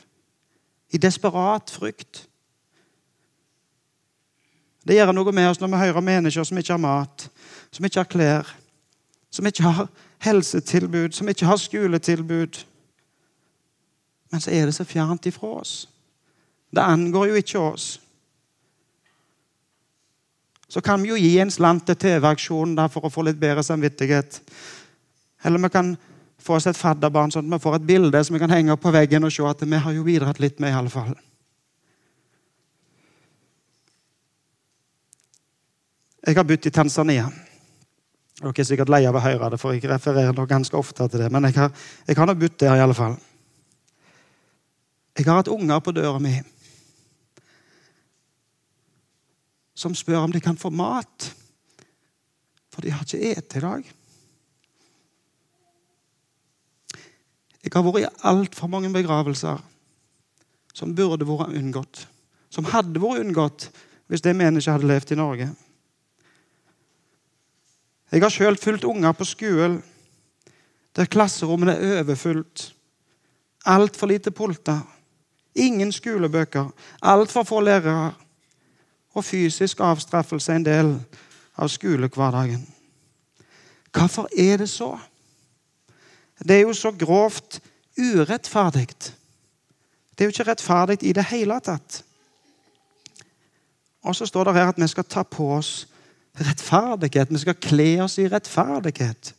i 0.91 0.99
desperat 0.99 1.71
frykt. 1.71 2.25
Det 4.87 4.97
gjør 4.97 5.13
noe 5.15 5.33
med 5.33 5.51
oss 5.51 5.61
når 5.61 5.71
vi 5.71 5.83
hører 5.85 6.01
om 6.01 6.09
mennesker 6.09 6.45
som 6.45 6.59
ikke 6.59 6.75
har 6.75 6.83
mat, 6.83 7.29
som 7.71 7.85
ikke 7.87 8.01
har 8.01 8.11
klær, 8.11 8.51
som 9.31 9.47
ikke 9.47 9.63
har 9.63 9.89
helsetilbud, 10.27 11.13
som 11.13 11.29
ikke 11.29 11.47
har 11.47 11.57
skoletilbud. 11.57 12.65
Men 14.31 14.41
så 14.41 14.51
er 14.51 14.67
det 14.67 14.75
så 14.75 14.85
fjernt 14.85 15.27
ifra 15.27 15.55
oss. 15.61 15.89
Det 16.71 16.83
angår 16.83 17.31
jo 17.31 17.41
ikke 17.41 17.59
oss. 17.59 18.01
Så 20.71 20.81
kan 20.81 21.03
vi 21.03 21.09
jo 21.11 21.19
gi 21.19 21.33
en 21.43 21.51
slant 21.51 21.87
til 21.87 21.99
TV-aksjonen 21.99 22.79
for 22.93 23.07
å 23.07 23.11
få 23.11 23.25
litt 23.27 23.41
bedre 23.41 23.63
samvittighet. 23.67 24.39
Eller 25.43 25.59
vi 25.59 25.71
kan 25.75 25.97
få 26.39 26.55
oss 26.57 26.69
et 26.71 26.79
fadderbarn, 26.79 27.33
sånn 27.35 27.49
at 27.49 27.57
vi 27.57 27.63
får 27.65 27.81
et 27.81 27.89
bilde 27.89 28.23
som 28.25 28.37
vi 28.37 28.43
kan 28.43 28.55
henge 28.55 28.73
opp 28.73 28.85
på 28.85 28.95
veggen 28.95 29.27
og 29.27 29.35
se 29.35 29.43
at 29.47 29.67
vi 29.67 29.83
har 29.83 29.97
jo 29.97 30.07
bidratt 30.07 30.39
litt 30.39 30.61
med. 30.63 30.71
i 30.71 30.79
alle 30.79 30.93
fall. 30.93 31.15
Jeg 36.27 36.37
har 36.37 36.45
bodd 36.45 36.67
i 36.67 36.71
Tanzania. 36.71 37.31
Dere 38.41 38.57
er 38.57 38.65
sikkert 38.65 38.89
lei 38.89 39.03
av 39.05 39.19
å 39.19 39.21
høre 39.21 39.51
det, 39.53 39.59
for 39.61 39.77
jeg 39.77 39.85
refererer 39.91 40.33
nok 40.33 40.49
ganske 40.49 40.77
ofte 40.79 41.09
til 41.13 41.21
det. 41.21 41.29
Men 41.33 41.45
jeg 41.51 41.59
har, 41.59 41.75
jeg 42.09 42.17
har 42.17 42.33
bodd 42.33 42.57
der, 42.63 42.79
i 42.79 42.85
alle 42.87 42.97
fall. 42.97 43.19
Jeg 45.19 45.27
har 45.27 45.43
hatt 45.43 45.53
unger 45.53 45.83
på 45.85 45.93
døra 45.93 46.23
mi 46.23 46.39
som 49.81 49.95
spør 49.97 50.27
om 50.27 50.33
de 50.33 50.41
kan 50.45 50.59
få 50.61 50.69
mat, 50.77 51.31
for 52.69 52.85
de 52.85 52.93
har 52.93 53.05
ikke 53.05 53.17
spist 53.17 53.57
i 53.57 53.63
dag. 53.65 53.87
Jeg 57.61 57.73
har 57.73 57.85
vært 57.85 58.05
i 58.05 58.11
altfor 58.29 58.69
mange 58.73 58.91
begravelser 58.93 59.61
som 60.77 60.93
burde 60.97 61.29
vært 61.29 61.57
unngått. 61.57 62.05
Som 62.53 62.69
hadde 62.69 63.01
vært 63.01 63.25
unngått 63.25 63.71
hvis 64.11 64.25
det 64.25 64.37
mennesket 64.37 64.75
hadde 64.75 64.89
levd 64.91 65.13
i 65.15 65.21
Norge. 65.21 65.49
Jeg 68.11 68.23
har 68.23 68.33
sjøl 68.33 68.57
fulgt 68.59 68.85
unger 68.85 69.12
på 69.12 69.25
skolen 69.25 69.83
der 70.97 71.05
klasserommene 71.05 71.73
er 71.73 72.00
overfylt. 72.02 72.75
Altfor 73.64 74.07
lite 74.07 74.31
pulter. 74.31 74.81
Ingen 75.55 75.93
skolebøker. 75.93 76.71
Altfor 77.02 77.43
få 77.43 77.61
lærere. 77.61 78.14
Og 79.14 79.25
fysisk 79.25 79.81
avstraffelse 79.81 80.52
en 80.52 80.64
del 80.64 80.90
av 81.57 81.69
skolehverdagen. 81.69 82.67
Hvorfor 83.93 84.29
er 84.38 84.57
det 84.57 84.69
så? 84.69 84.99
Det 86.38 86.57
er 86.57 86.61
jo 86.61 86.73
så 86.73 86.90
grovt 86.90 87.61
urettferdig. 87.99 88.88
Det 90.19 90.21
er 90.21 90.25
jo 90.25 90.35
ikke 90.35 90.50
rettferdig 90.50 90.99
i 91.02 91.12
det 91.12 91.25
hele 91.25 91.61
tatt. 91.61 92.05
Og 94.02 94.17
så 94.17 94.26
står 94.26 94.45
det 94.45 94.55
her 94.55 94.69
at 94.69 94.79
vi 94.79 94.88
skal 94.88 95.05
ta 95.05 95.23
på 95.23 95.50
oss 95.57 95.88
rettferdighet. 96.39 97.31
Vi 97.31 97.43
skal 97.43 97.59
kle 97.59 97.91
oss 98.05 98.19
i 98.19 98.29
rettferdighet. 98.31 99.35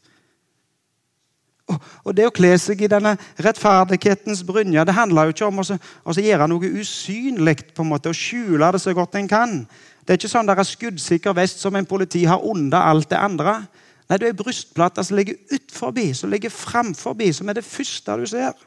Og 2.04 2.16
Det 2.16 2.26
å 2.28 2.34
kle 2.36 2.52
seg 2.60 2.82
i 2.84 2.90
denne 2.92 3.14
rettferdighetens 3.40 4.42
brynje 4.44 4.84
det 4.88 4.96
handler 4.96 5.30
jo 5.30 5.36
ikke 5.36 5.48
om 5.48 5.62
å, 5.64 5.66
å 6.04 6.16
gjøre 6.18 6.50
noe 6.52 6.72
usynlig 6.82 7.72
på 7.76 7.86
en 7.86 7.92
måte, 7.94 8.12
og 8.12 8.18
skjule 8.18 8.72
det 8.74 8.82
så 8.84 8.96
godt 8.98 9.16
en 9.20 9.30
kan. 9.32 9.54
Det 10.02 10.14
er 10.14 10.20
ikke 10.20 10.32
sånn 10.34 10.50
der 10.50 10.60
er 10.60 10.68
skuddsikker 10.68 11.38
vest 11.38 11.62
som 11.64 11.78
en 11.78 11.88
politi 11.88 12.26
har 12.28 12.44
under 12.44 12.90
alt 12.92 13.10
det 13.14 13.22
andre. 13.22 13.62
Nei, 14.10 14.18
Det 14.18 14.28
er 14.28 14.36
brystplata 14.36 15.04
som 15.08 15.16
ligger 15.16 15.40
utforbi, 15.56 16.10
som 16.14 16.32
ligger 16.34 16.52
framfor, 16.52 17.16
som 17.32 17.50
er 17.50 17.60
det 17.60 17.64
første 17.68 18.18
du 18.20 18.26
ser. 18.28 18.58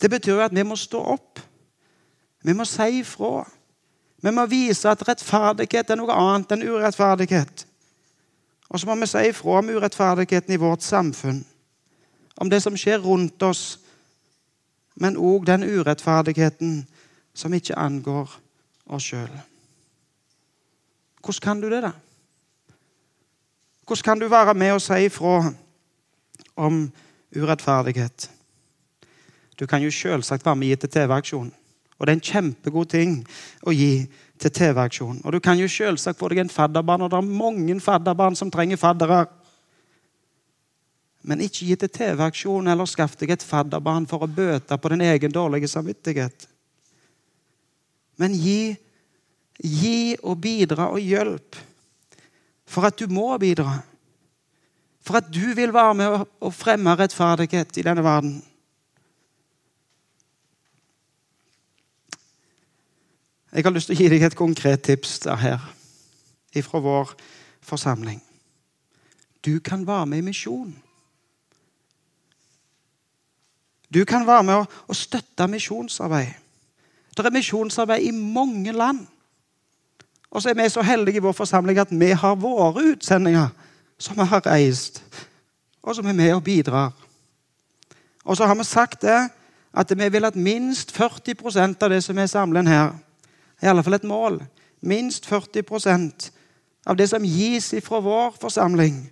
Det 0.00 0.10
betyr 0.10 0.34
jo 0.34 0.44
at 0.44 0.54
vi 0.54 0.62
må 0.62 0.76
stå 0.76 1.00
opp. 1.00 1.40
Vi 2.44 2.52
må 2.52 2.64
si 2.68 3.00
ifra. 3.00 3.44
Vi 4.24 4.32
må 4.32 4.46
vise 4.48 4.88
at 4.88 5.02
rettferdighet 5.04 5.90
er 5.90 5.98
noe 6.00 6.14
annet 6.16 6.54
enn 6.54 6.64
urettferdighet. 6.64 7.66
Og 8.72 8.80
så 8.80 8.88
må 8.88 8.96
vi 8.96 9.08
si 9.10 9.20
ifra 9.28 9.58
om 9.60 9.68
urettferdigheten 9.68 10.54
i 10.54 10.60
vårt 10.60 10.82
samfunn, 10.82 11.42
om 12.40 12.50
det 12.50 12.62
som 12.64 12.76
skjer 12.78 13.02
rundt 13.04 13.42
oss, 13.44 13.78
men 14.96 15.18
òg 15.20 15.44
den 15.46 15.66
urettferdigheten 15.68 16.78
som 17.36 17.54
ikke 17.54 17.76
angår 17.76 18.32
oss 18.86 19.10
sjøl. 19.10 19.30
Hvordan 21.20 21.44
kan 21.44 21.60
du 21.60 21.68
det, 21.68 21.82
da? 21.84 21.92
Hvordan 23.84 24.04
kan 24.04 24.22
du 24.22 24.28
være 24.28 24.54
med 24.54 24.72
og 24.72 24.80
si 24.82 25.04
ifra 25.04 25.52
om 26.56 26.86
urettferdighet? 27.36 28.30
Du 29.60 29.66
kan 29.66 29.82
jo 29.82 29.90
selvsagt 29.90 30.46
være 30.46 30.56
med 30.56 30.72
i 30.72 30.80
til 30.80 30.90
TV-aksjon. 30.90 31.52
Og 31.98 32.06
det 32.06 32.12
er 32.12 32.18
en 32.18 32.28
kjempegod 32.28 32.90
ting 32.90 33.18
å 33.62 33.72
gi 33.74 34.06
til 34.42 34.50
TV-aksjonen. 34.50 35.22
Og 35.24 35.36
du 35.36 35.40
kan 35.42 35.58
jo 35.58 35.70
selvsagt 35.70 36.18
få 36.18 36.30
deg 36.32 36.42
en 36.42 36.52
fadderbarn, 36.52 37.06
og 37.06 37.12
det 37.12 37.20
er 37.20 37.36
mange 37.42 37.76
fadderbarn 37.82 38.36
som 38.38 38.50
trenger 38.52 38.80
faddere. 38.80 39.24
Men 41.24 41.44
ikke 41.44 41.68
gi 41.68 41.76
til 41.80 41.92
TV-aksjonen 41.94 42.72
eller 42.72 42.90
skaff 42.90 43.14
deg 43.20 43.36
et 43.36 43.46
fadderbarn 43.46 44.08
for 44.10 44.26
å 44.26 44.30
bøte 44.30 44.76
på 44.76 44.92
din 44.92 45.06
egen 45.06 45.32
dårlige 45.32 45.70
samvittighet. 45.70 46.48
Men 48.20 48.34
gi, 48.36 48.74
gi 49.62 49.98
og 50.22 50.38
bidra 50.42 50.90
og 50.92 51.02
hjelp 51.02 51.62
for 52.68 52.86
at 52.88 52.98
du 52.98 53.06
må 53.10 53.30
bidra. 53.38 53.78
For 55.04 55.20
at 55.20 55.28
du 55.32 55.52
vil 55.56 55.72
være 55.74 55.94
med 55.98 56.26
å 56.40 56.50
fremme 56.54 56.94
rettferdighet 56.98 57.78
i 57.78 57.84
denne 57.86 58.04
verden. 58.04 58.38
Jeg 63.54 63.62
har 63.64 63.70
lyst 63.70 63.86
til 63.86 63.94
å 63.94 64.02
gi 64.02 64.08
deg 64.10 64.22
et 64.26 64.34
konkret 64.34 64.82
tips 64.82 65.20
her 65.38 65.62
fra 66.66 66.78
vår 66.82 67.12
forsamling. 67.62 68.18
Du 69.46 69.60
kan 69.62 69.84
være 69.86 70.06
med 70.10 70.18
i 70.18 70.26
misjon. 70.26 70.72
Du 73.94 74.04
kan 74.04 74.26
være 74.26 74.42
med 74.42 74.54
og 74.88 74.96
støtte 74.96 75.46
misjonsarbeid. 75.46 76.32
Det 77.14 77.26
er 77.26 77.30
misjonsarbeid 77.30 78.02
i 78.02 78.10
mange 78.10 78.72
land. 78.72 79.06
Og 80.30 80.42
så 80.42 80.50
er 80.50 80.58
vi 80.58 80.68
så 80.68 80.82
heldige 80.82 81.22
i 81.22 81.22
vår 81.22 81.32
forsamling 81.32 81.78
at 81.78 81.94
vi 81.94 82.10
har 82.10 82.34
våre 82.34 82.82
utsendinger 82.90 83.54
som 83.98 84.18
vi 84.18 84.26
har 84.26 84.42
reist, 84.46 84.98
og 85.82 85.94
som 85.94 86.06
er 86.10 86.12
med 86.12 86.34
og 86.34 86.42
bidrar. 86.44 86.90
Og 88.24 88.36
så 88.36 88.46
har 88.46 88.54
vi 88.54 88.64
sagt 88.64 89.02
det 89.02 89.28
at 89.74 89.98
vi 89.98 90.08
vil 90.08 90.24
at 90.24 90.36
minst 90.36 90.90
40% 90.90 91.82
av 91.82 91.90
det 91.90 92.02
som 92.02 92.18
er 92.18 92.26
samlet 92.26 92.68
her, 92.68 92.92
i 93.64 93.68
alle 93.68 93.82
fall 93.82 93.96
et 93.96 94.08
mål. 94.08 94.42
Minst 94.84 95.26
40% 95.26 96.30
av 96.84 96.96
det 96.96 97.08
som 97.08 97.24
gis 97.24 97.72
fra 97.84 98.00
vår 98.04 98.36
forsamling, 98.40 99.06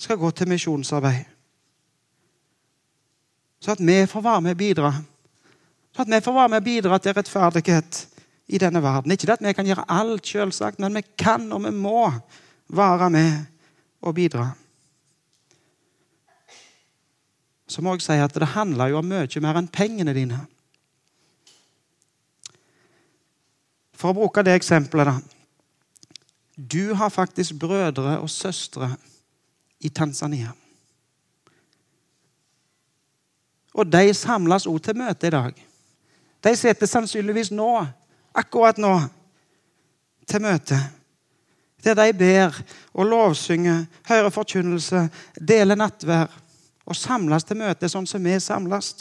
skal 0.00 0.16
gå 0.16 0.30
til 0.32 0.48
misjonsarbeid. 0.48 1.24
Så 3.60 3.74
at 3.74 3.80
vi 3.84 3.98
får 4.08 4.24
være 4.24 4.40
med 4.40 4.56
og 4.56 4.60
bidra. 4.60 4.92
Så 5.92 6.02
at 6.02 6.12
vi 6.12 6.20
får 6.24 6.36
være 6.36 6.48
med 6.48 6.60
og 6.62 6.64
bidra 6.64 6.98
til 6.98 7.16
rettferdighet 7.16 7.98
i 8.48 8.58
denne 8.58 8.82
verden. 8.82 9.12
Ikke 9.12 9.32
at 9.32 9.44
vi 9.44 9.52
kan 9.52 9.68
gjøre 9.68 9.84
alt, 9.88 10.26
selvsagt, 10.26 10.80
men 10.80 10.96
vi 10.96 11.04
kan 11.18 11.52
og 11.52 11.64
vi 11.64 11.72
må 11.76 12.08
være 12.68 13.10
med 13.10 13.44
og 14.00 14.14
bidra. 14.14 14.50
Så 17.68 17.82
må 17.82 17.94
jeg 17.94 18.02
si 18.02 18.16
at 18.18 18.34
det 18.34 18.54
handler 18.56 18.90
jo 18.90 18.98
om 18.98 19.06
mye 19.06 19.44
mer 19.44 19.60
enn 19.60 19.68
pengene 19.68 20.14
dine. 20.16 20.40
For 24.00 24.12
å 24.12 24.16
bruke 24.16 24.44
det 24.46 24.56
eksempelet, 24.56 25.10
da. 25.10 25.20
Du 26.56 26.94
har 26.96 27.12
faktisk 27.12 27.54
brødre 27.60 28.18
og 28.20 28.30
søstre 28.30 28.90
i 29.80 29.88
Tanzania. 29.88 30.52
Og 33.74 33.86
de 33.86 34.14
samles 34.14 34.66
også 34.66 34.90
til 34.90 34.98
møte 35.00 35.28
i 35.28 35.34
dag. 35.34 35.66
De 36.44 36.52
sitter 36.56 36.88
sannsynligvis 36.88 37.52
nå, 37.52 37.70
akkurat 38.34 38.80
nå, 38.80 38.94
til 40.28 40.42
møte. 40.42 40.78
Der 41.84 41.96
de 41.96 42.12
ber 42.12 42.56
og 42.92 43.06
lovsynger, 43.08 43.84
hører 44.08 44.32
forkynnelse, 44.32 45.06
deler 45.48 45.78
nattvær 45.80 46.32
og 46.84 46.96
samles 46.96 47.46
til 47.46 47.60
møte 47.60 47.88
sånn 47.88 48.08
som 48.08 48.24
vi 48.24 48.36
samles. 48.40 48.94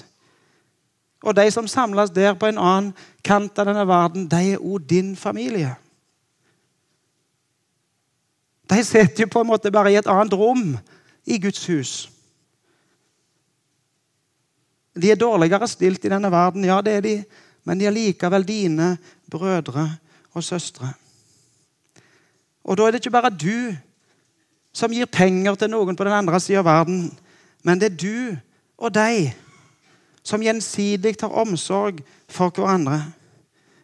Og 1.23 1.35
de 1.35 1.51
som 1.51 1.67
samles 1.67 2.13
der 2.15 2.33
på 2.33 2.47
en 2.47 2.57
annen 2.57 2.93
kant 3.25 3.59
av 3.59 3.67
denne 3.67 3.83
verden, 3.88 4.27
de 4.31 4.53
er 4.53 4.63
òg 4.63 4.85
din 4.88 5.15
familie. 5.19 5.73
De 8.69 8.83
sitter 8.85 9.25
jo 9.25 9.31
på 9.33 9.41
en 9.41 9.49
måte 9.49 9.71
bare 9.73 9.91
i 9.91 9.97
et 9.99 10.07
annet 10.07 10.33
rom 10.38 10.77
i 11.25 11.39
Guds 11.41 11.65
hus. 11.67 11.93
De 14.99 15.11
er 15.11 15.19
dårligere 15.19 15.67
stilt 15.67 16.05
i 16.05 16.11
denne 16.11 16.31
verden, 16.31 16.65
ja, 16.65 16.79
det 16.81 16.93
er 16.93 17.03
de, 17.05 17.15
men 17.63 17.79
de 17.79 17.88
er 17.88 17.95
likevel 17.95 18.45
dine 18.47 18.97
brødre 19.31 19.85
og 20.33 20.43
søstre. 20.43 20.93
Og 22.63 22.77
da 22.77 22.85
er 22.85 22.91
det 22.91 23.01
ikke 23.03 23.15
bare 23.15 23.33
du 23.33 23.75
som 24.75 24.93
gir 24.93 25.09
penger 25.09 25.55
til 25.55 25.71
noen 25.71 25.97
på 25.97 26.05
den 26.05 26.15
andre 26.15 26.39
sida 26.39 26.61
av 26.61 26.69
verden, 26.69 27.09
men 27.63 27.79
det 27.81 27.91
er 27.91 27.99
du 27.99 28.19
og 28.77 28.93
deg 28.95 29.33
som 30.23 30.41
gjensidig 30.43 31.17
tar 31.17 31.33
omsorg 31.41 32.03
for 32.29 32.53
hverandre. 32.55 33.03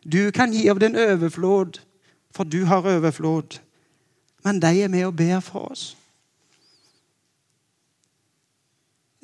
Du 0.06 0.32
kan 0.32 0.54
gi 0.54 0.68
av 0.70 0.80
din 0.80 0.96
overflod, 0.96 1.80
for 2.36 2.44
du 2.44 2.66
har 2.66 2.86
overflod. 2.86 3.60
Men 4.44 4.60
de 4.62 4.82
er 4.84 4.92
med 4.92 5.06
og 5.06 5.16
ber 5.16 5.40
for 5.40 5.72
oss. 5.72 5.96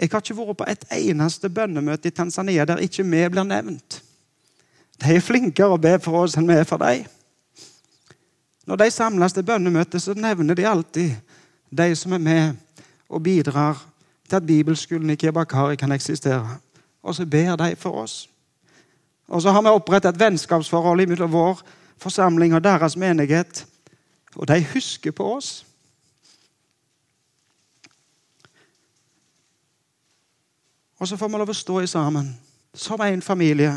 Jeg 0.01 0.09
har 0.09 0.23
ikke 0.23 0.33
vært 0.33 0.57
på 0.57 0.65
et 0.65 0.85
eneste 0.97 1.49
bønnemøte 1.49 2.09
i 2.09 2.15
Tanzania 2.15 2.65
der 2.65 2.81
ikke 2.81 3.03
vi 3.05 3.27
blir 3.29 3.45
nevnt. 3.45 4.01
De 4.97 5.13
er 5.13 5.21
flinkere 5.21 5.75
å 5.75 5.81
be 5.81 5.93
for 6.01 6.23
oss 6.23 6.37
enn 6.37 6.49
vi 6.49 6.57
er 6.57 6.65
for 6.65 6.81
dem. 6.81 7.05
Når 8.65 8.81
de 8.81 8.89
samles 8.93 9.33
til 9.33 9.45
bønnemøte, 9.45 9.99
så 9.99 10.13
nevner 10.17 10.57
de 10.57 10.65
alltid 10.65 11.13
de 11.69 11.95
som 11.95 12.13
er 12.13 12.21
med 12.21 12.81
og 13.09 13.23
bidrar 13.23 13.77
til 14.29 14.35
at 14.35 14.45
bibelskolen 14.47 15.09
i 15.09 15.15
Kebakari 15.15 15.75
kan 15.75 15.91
eksistere. 15.91 16.57
Og 17.01 17.15
så 17.15 17.25
ber 17.25 17.55
de 17.55 17.75
for 17.75 18.03
oss. 18.03 18.29
Og 19.27 19.41
så 19.41 19.51
har 19.51 19.61
vi 19.61 19.67
opprettet 19.71 20.15
et 20.15 20.19
vennskapsforhold 20.19 21.07
mellom 21.07 21.31
vår 21.31 21.61
forsamling 21.97 22.53
og 22.53 22.63
deres 22.63 22.97
menighet. 22.97 23.65
Og 24.35 24.47
de 24.47 24.59
husker 24.73 25.11
på 25.11 25.35
oss. 25.35 25.65
Og 30.99 31.07
så 31.07 31.17
får 31.17 31.29
vi 31.29 31.39
lov 31.41 31.49
å 31.49 31.57
stå 31.57 31.79
i 31.81 31.89
sammen 31.89 32.27
som 32.77 33.01
en 33.01 33.21
familie 33.25 33.71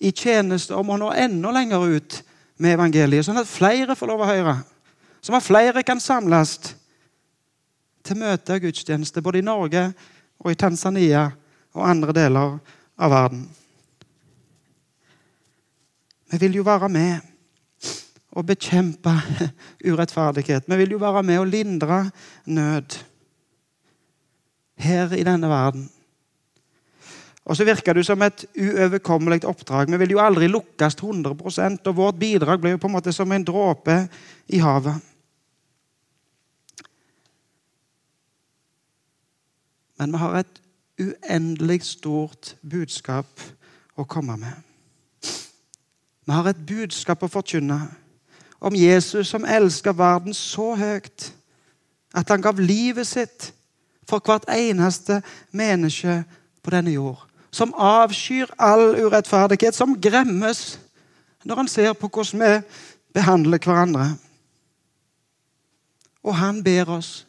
i 0.00 0.12
tjeneste 0.12 0.74
om 0.74 0.90
å 0.90 0.96
nå 1.00 1.10
enda 1.12 1.52
lenger 1.52 1.84
ut 1.98 2.16
med 2.56 2.72
evangeliet, 2.78 3.26
sånn 3.26 3.40
at 3.40 3.48
flere 3.48 3.96
får 3.96 4.08
lov 4.08 4.24
å 4.24 4.28
høre. 4.30 4.54
Sånn 5.20 5.36
at 5.36 5.44
flere 5.44 5.82
kan 5.84 6.00
samles 6.00 6.56
til 8.06 8.20
møte 8.20 8.56
og 8.56 8.64
gudstjeneste 8.64 9.22
både 9.24 9.42
i 9.42 9.46
Norge 9.46 9.82
og 10.40 10.52
i 10.52 10.58
Tanzania 10.58 11.26
og 11.76 11.86
andre 11.86 12.14
deler 12.16 12.58
av 12.96 13.12
verden. 13.12 13.46
Vi 16.32 16.40
vil 16.42 16.58
jo 16.58 16.66
være 16.66 16.88
med 16.90 17.32
og 18.36 18.46
bekjempe 18.48 19.12
urettferdighet. 19.88 20.66
Vi 20.68 20.80
vil 20.82 20.96
jo 20.96 21.02
være 21.02 21.22
med 21.24 21.40
og 21.40 21.52
lindre 21.52 22.00
nød 22.46 22.98
her 24.76 25.12
i 25.16 25.24
denne 25.24 25.48
verden. 25.48 25.86
Og 27.46 27.56
så 27.56 27.64
virker 27.64 27.94
det 27.94 28.02
som 28.06 28.22
et 28.26 28.42
uoverkommelig 28.58 29.44
oppdrag. 29.46 29.90
Vi 29.90 30.00
vil 30.02 30.16
jo 30.16 30.22
aldri 30.22 30.48
lukkes 30.50 30.98
100% 30.98 31.86
og 31.86 31.96
vårt 31.96 32.18
bidrag 32.18 32.60
blir 32.60 32.74
jo 32.74 32.80
på 32.82 32.90
en 32.90 32.96
måte 32.96 33.14
som 33.14 33.32
en 33.32 33.44
dråpe 33.46 34.00
i 34.50 34.58
havet. 34.58 34.98
Men 39.96 40.12
vi 40.12 40.20
har 40.20 40.40
et 40.42 40.58
uendelig 41.00 41.82
stort 41.84 42.54
budskap 42.62 43.40
å 43.96 44.04
komme 44.04 44.36
med. 44.40 44.54
Vi 46.26 46.34
har 46.34 46.48
et 46.50 46.66
budskap 46.66 47.22
å 47.22 47.30
forkynne 47.30 47.78
om 48.60 48.74
Jesus 48.74 49.28
som 49.30 49.44
elsker 49.44 49.94
verden 49.94 50.34
så 50.34 50.72
høyt 50.74 51.30
at 52.16 52.28
han 52.32 52.42
gav 52.42 52.60
livet 52.60 53.06
sitt 53.06 53.52
for 54.08 54.22
hvert 54.24 54.48
eneste 54.50 55.20
menneske 55.54 56.22
på 56.62 56.72
denne 56.74 56.94
jord. 56.96 57.20
Som 57.50 57.74
avskyr 57.78 58.50
all 58.58 58.96
urettferdighet, 58.98 59.74
som 59.74 59.96
gremmes 60.00 60.78
når 61.44 61.62
han 61.62 61.70
ser 61.70 61.92
på 61.94 62.08
hvordan 62.08 62.42
vi 62.42 62.52
behandler 63.14 63.62
hverandre. 63.62 64.08
Og 66.26 66.34
han 66.34 66.62
ber 66.64 66.90
oss 66.98 67.26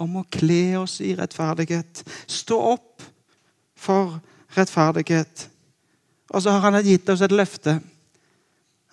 om 0.00 0.16
å 0.16 0.26
kle 0.32 0.78
oss 0.80 0.96
i 1.04 1.12
rettferdighet. 1.18 2.02
Stå 2.26 2.56
opp 2.72 2.89
for 3.80 4.20
rettferdighet. 4.56 5.48
Og 6.30 6.42
så 6.42 6.52
har 6.52 6.70
han 6.70 6.84
gitt 6.84 7.08
oss 7.08 7.22
et 7.24 7.32
løfte. 7.32 7.80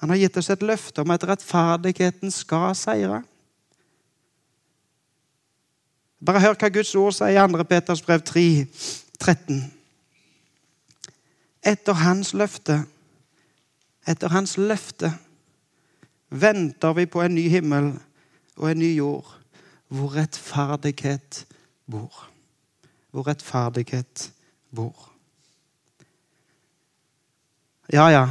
Han 0.01 0.13
har 0.13 0.21
gitt 0.21 0.37
oss 0.37 0.49
et 0.53 0.63
løfte 0.63 1.03
om 1.03 1.11
at 1.11 1.25
rettferdigheten 1.27 2.31
skal 2.31 2.75
seire. 2.77 3.23
Bare 6.25 6.41
hør 6.41 6.55
hva 6.57 6.69
Guds 6.73 6.95
ord 6.97 7.13
sier 7.13 7.35
i 7.37 7.53
2. 7.53 7.65
Peters 7.69 8.01
brev 8.05 8.23
3, 8.25 8.45
13. 9.21 9.59
Etter 11.67 11.99
hans 11.99 12.31
løfte, 12.37 12.79
etter 14.07 14.31
hans 14.31 14.55
løfte, 14.57 15.11
venter 16.29 16.95
vi 16.97 17.05
på 17.05 17.21
en 17.21 17.35
ny 17.35 17.47
himmel 17.51 17.91
og 18.57 18.71
en 18.71 18.81
ny 18.81 18.93
jord, 18.95 19.27
hvor 19.87 20.15
rettferdighet 20.15 21.43
bor. 21.91 22.25
Hvor 23.11 23.27
rettferdighet 23.27 24.31
bor. 24.69 24.95
Ja, 27.87 28.11
ja. 28.11 28.25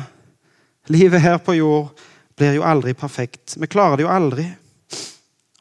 Livet 0.87 1.23
her 1.23 1.39
på 1.39 1.55
jord 1.57 1.97
blir 2.37 2.59
jo 2.59 2.65
aldri 2.67 2.95
perfekt. 2.95 3.57
Vi 3.57 3.67
klarer 3.67 3.97
det 3.97 4.05
jo 4.05 4.13
aldri. 4.13 4.45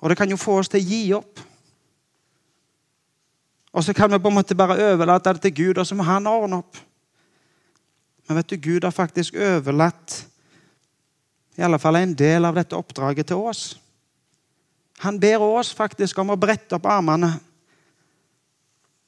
Og 0.03 0.11
det 0.11 0.17
kan 0.19 0.29
jo 0.29 0.37
få 0.37 0.59
oss 0.59 0.69
til 0.69 0.83
å 0.83 0.89
gi 0.89 1.03
opp. 1.15 1.39
Og 3.75 3.83
så 3.83 3.93
kan 3.95 4.11
vi 4.11 4.19
på 4.19 4.31
en 4.31 4.37
måte 4.37 4.55
bare 4.55 4.77
overlate 4.93 5.33
det 5.35 5.47
til 5.47 5.55
Gud, 5.55 5.79
og 5.79 5.87
så 5.87 5.95
må 5.95 6.03
han 6.07 6.27
ordne 6.27 6.61
opp. 6.61 6.77
Men 8.27 8.39
vet 8.39 8.51
du, 8.51 8.57
Gud 8.57 8.83
har 8.83 8.95
faktisk 8.95 9.35
overlatt 9.35 10.21
i 11.55 11.63
alle 11.63 11.79
fall 11.79 11.99
en 11.99 12.13
del 12.15 12.45
av 12.47 12.55
dette 12.55 12.75
oppdraget 12.75 13.29
til 13.31 13.39
oss. 13.47 13.63
Han 15.03 15.19
ber 15.19 15.43
oss 15.43 15.73
faktisk 15.75 16.19
om 16.19 16.31
å 16.31 16.39
brette 16.39 16.75
opp 16.77 16.87
armene. 16.87 17.33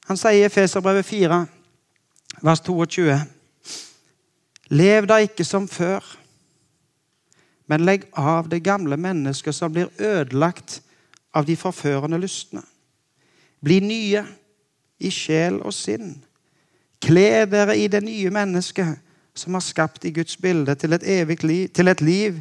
Han 0.07 0.19
sier 0.19 0.47
i 0.47 0.51
Feserbrevet 0.51 1.05
4, 1.07 1.39
vers 2.41 2.61
22.: 2.61 3.21
Lev 4.69 5.07
da 5.07 5.19
ikke 5.23 5.45
som 5.47 5.67
før, 5.67 6.03
men 7.67 7.85
legg 7.85 8.07
av 8.13 8.49
det 8.49 8.63
gamle 8.63 8.97
mennesket 8.97 9.55
som 9.55 9.73
blir 9.73 9.89
ødelagt 9.99 10.81
av 11.33 11.45
de 11.45 11.55
forførende 11.55 12.19
lystne. 12.19 12.63
Bli 13.63 13.79
nye 13.83 14.23
i 14.99 15.11
sjel 15.11 15.59
og 15.61 15.73
sinn. 15.73 16.15
Kle 17.03 17.45
dere 17.49 17.77
i 17.77 17.87
det 17.91 18.01
nye 18.03 18.31
mennesket 18.33 18.97
som 19.37 19.53
har 19.53 19.61
skapt 19.61 20.05
i 20.05 20.13
Guds 20.15 20.37
bilde 20.41 20.75
til 20.75 20.93
et 20.93 21.05
evig 21.05 21.43
liv, 21.43 21.67
til 21.69 21.87
et 21.87 22.01
liv 22.01 22.39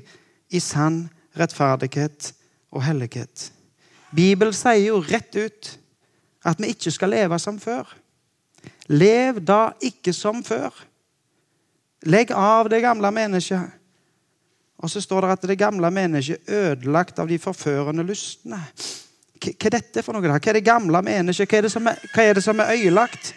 i 0.51 0.61
sann 0.61 1.09
rettferdighet 1.37 2.33
og 2.73 2.85
hellighet. 2.85 3.51
Bibelen 4.17 4.55
sier 4.57 4.89
jo 4.89 5.03
rett 5.05 5.37
ut 5.37 5.73
at 6.47 6.61
vi 6.63 6.73
ikke 6.73 6.93
skal 6.95 7.13
leve 7.13 7.39
som 7.43 7.59
før. 7.61 7.85
Lev 8.89 9.41
da 9.43 9.73
ikke 9.83 10.13
som 10.15 10.45
før. 10.45 10.75
Legg 12.07 12.31
av 12.31 12.71
det 12.71 12.83
gamle 12.85 13.11
mennesket. 13.11 13.75
Og 14.79 14.91
så 14.93 15.01
står 15.01 15.25
det 15.25 15.33
at 15.33 15.49
det 15.49 15.59
gamle 15.59 15.91
mennesket 15.91 16.39
er 16.47 16.71
ødelagt 16.71 17.19
av 17.19 17.29
de 17.29 17.39
forførende 17.41 18.05
lystne. 18.07 18.61
Hva 19.41 19.69
er 19.69 19.77
dette 19.79 20.03
for 20.05 20.17
noe? 20.17 20.25
da? 20.25 20.37
Hva 20.37 20.53
er 20.53 20.59
det 20.59 20.67
gamle 20.67 21.03
mennesket? 21.03 21.49
Hva 21.49 21.59
er 21.59 21.67
det 21.67 21.73
som 21.73 21.89
er, 21.91 22.07
hva 22.13 22.23
er, 22.25 22.37
det 22.37 22.45
som 22.45 22.61
er 22.61 22.73
øyelagt? 22.77 23.35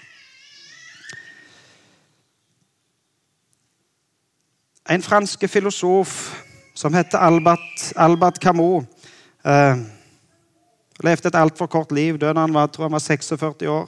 En 4.89 5.06
fransk 5.06 5.46
filosof 5.48 6.15
som 6.76 6.94
heter 6.94 7.22
Albert, 7.22 7.92
Albert 7.96 8.39
Camus 8.42 8.86
eh, 9.46 9.78
Levde 11.00 11.30
et 11.30 11.36
altfor 11.36 11.70
kort 11.72 11.92
liv. 11.96 12.18
Døde 12.20 12.39
han 12.39 12.54
var, 12.54 12.68
tror 12.68 12.89
han 12.89 12.92
var 12.92 13.00
46 13.00 13.70
år. 13.70 13.88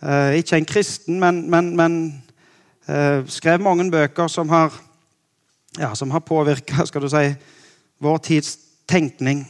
Eh, 0.00 0.34
ikke 0.40 0.56
en 0.56 0.64
kristen, 0.64 1.20
men, 1.20 1.50
men, 1.50 1.76
men 1.76 2.22
eh, 2.88 3.20
skrev 3.28 3.60
mange 3.60 3.90
bøker 3.90 4.28
som 4.32 4.48
har, 4.48 4.72
ja, 5.78 5.92
har 5.92 6.24
påvirka 6.24 6.86
si, 6.88 7.34
vår 8.00 8.18
tids 8.18 8.58
tenkning. 8.88 9.44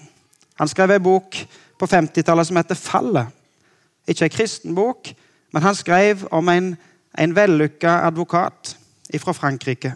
Han 0.58 0.68
skrev 0.68 0.90
en 0.90 1.02
bok 1.02 1.38
på 1.78 1.86
50-tallet 1.86 2.46
som 2.46 2.56
heter 2.56 2.74
'Fallet'. 2.74 3.30
Ikke 4.08 4.24
en 4.24 4.30
kristen 4.30 4.74
bok, 4.74 5.14
men 5.52 5.62
han 5.62 5.74
skrev 5.74 6.26
om 6.30 6.48
en, 6.48 6.76
en 7.18 7.36
vellykka 7.36 7.90
advokat 8.06 8.76
fra 9.18 9.32
Frankrike. 9.32 9.94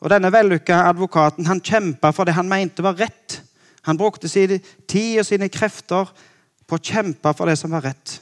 Og 0.00 0.10
Denne 0.10 0.32
vellykka 0.32 0.74
advokaten 0.88 1.46
han 1.46 1.60
kjempa 1.60 2.10
for 2.10 2.24
det 2.24 2.34
han 2.34 2.48
mente 2.48 2.82
var 2.82 2.96
rett. 3.00 3.42
Han 3.82 3.96
brukte 3.96 4.28
sin 4.28 4.60
tid 4.88 5.18
og 5.18 5.26
sine 5.26 5.48
krefter 5.48 6.08
på 6.66 6.76
å 6.76 6.82
kjempe 6.82 7.32
for 7.36 7.46
det 7.46 7.58
som 7.58 7.70
var 7.70 7.84
rett. 7.84 8.20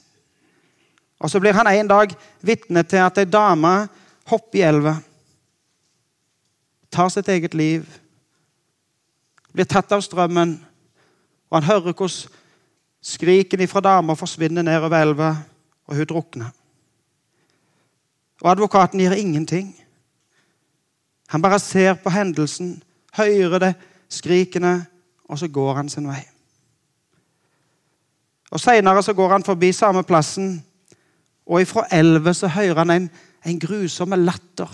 Og 1.21 1.31
Så 1.31 1.41
blir 1.41 1.53
han 1.53 1.67
en 1.67 1.89
dag 1.89 2.15
vitne 2.41 2.83
til 2.83 2.97
at 2.97 3.19
ei 3.19 3.25
dame 3.25 3.89
hopper 4.27 4.59
i 4.59 4.63
elva. 4.63 4.97
Tar 6.91 7.09
sitt 7.09 7.29
eget 7.29 7.55
liv. 7.55 7.85
Blir 9.53 9.65
tatt 9.65 9.93
av 9.93 10.03
strømmen 10.03 10.59
og 11.55 11.63
han 11.63 11.71
hører 11.71 11.93
hvordan 11.93 12.41
Skriken 13.05 13.61
ifra 13.61 13.83
dama 13.85 14.15
forsvinner 14.17 14.65
nedover 14.65 14.97
elva, 14.97 15.27
og 15.87 15.97
hun 15.97 16.07
drukner. 16.09 16.47
Og 18.41 18.51
advokaten 18.51 19.01
gir 19.01 19.13
ingenting. 19.13 19.75
Han 21.29 21.43
bare 21.43 21.59
ser 21.59 21.95
på 22.01 22.11
hendelsen, 22.11 22.83
hører 23.13 23.59
det, 23.59 23.75
skrikene, 24.09 24.87
og 25.29 25.39
så 25.39 25.49
går 25.49 25.75
han 25.75 25.89
sin 25.89 26.09
vei. 26.09 26.23
Og 28.51 28.61
Seinere 28.61 29.15
går 29.15 29.29
han 29.37 29.45
forbi 29.45 29.73
samme 29.73 30.03
plassen, 30.03 30.65
og 31.47 31.61
ifra 31.61 31.85
elva 31.93 32.33
så 32.33 32.49
hører 32.49 32.79
han 32.83 32.91
en, 32.91 33.09
en 33.45 33.61
grusom 33.61 34.17
latter 34.17 34.71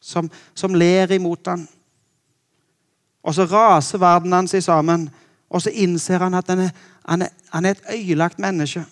som, 0.00 0.30
som 0.54 0.74
ler 0.74 1.12
imot 1.16 1.48
han. 1.50 1.66
Og 3.24 3.34
så 3.34 3.46
raser 3.48 3.98
verden 3.98 4.32
hans 4.32 4.54
sammen, 4.64 5.08
og 5.50 5.62
så 5.62 5.70
innser 5.70 6.22
han 6.22 6.34
at 6.34 6.48
han 6.48 6.66
er, 6.66 6.70
han 7.08 7.22
er, 7.22 7.32
han 7.50 7.64
er 7.64 7.70
et 7.70 7.86
øyelagt 7.92 8.38
menneske. 8.38 8.84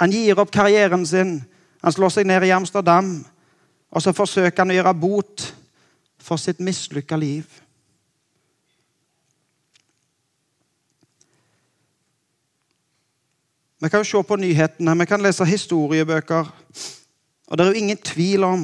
Han 0.00 0.10
gir 0.10 0.38
opp 0.40 0.50
karrieren 0.50 1.06
sin. 1.06 1.36
Han 1.82 1.92
slår 1.92 2.10
seg 2.16 2.26
ned 2.26 2.46
i 2.46 2.54
Amsterdam. 2.54 3.24
Og 3.94 4.02
så 4.02 4.12
forsøker 4.12 4.64
han 4.64 4.72
å 4.72 4.78
gjøre 4.78 4.94
bot 4.98 5.44
for 6.18 6.40
sitt 6.40 6.60
mislykka 6.64 7.16
liv. 7.20 7.44
Vi 13.84 13.90
kan 13.90 14.00
jo 14.00 14.04
se 14.08 14.22
på 14.24 14.36
nyhetene, 14.40 14.94
vi 14.96 15.04
kan 15.04 15.20
lese 15.20 15.44
historiebøker. 15.44 16.46
Og 17.46 17.58
det 17.58 17.64
er 17.64 17.68
jo 17.68 17.80
ingen 17.82 17.98
tvil 18.00 18.46
om 18.48 18.62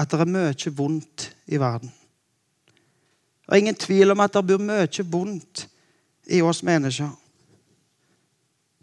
at 0.00 0.08
det 0.10 0.20
er 0.24 0.30
mye 0.32 0.70
vondt 0.72 1.26
i 1.52 1.58
verden. 1.60 1.92
Det 3.44 3.52
er 3.52 3.60
ingen 3.60 3.76
tvil 3.76 4.14
om 4.14 4.22
at 4.24 4.32
det 4.32 4.46
bor 4.48 4.64
mye 4.64 5.04
vondt 5.12 5.66
i 6.32 6.40
oss 6.40 6.62
mennesker. 6.64 7.10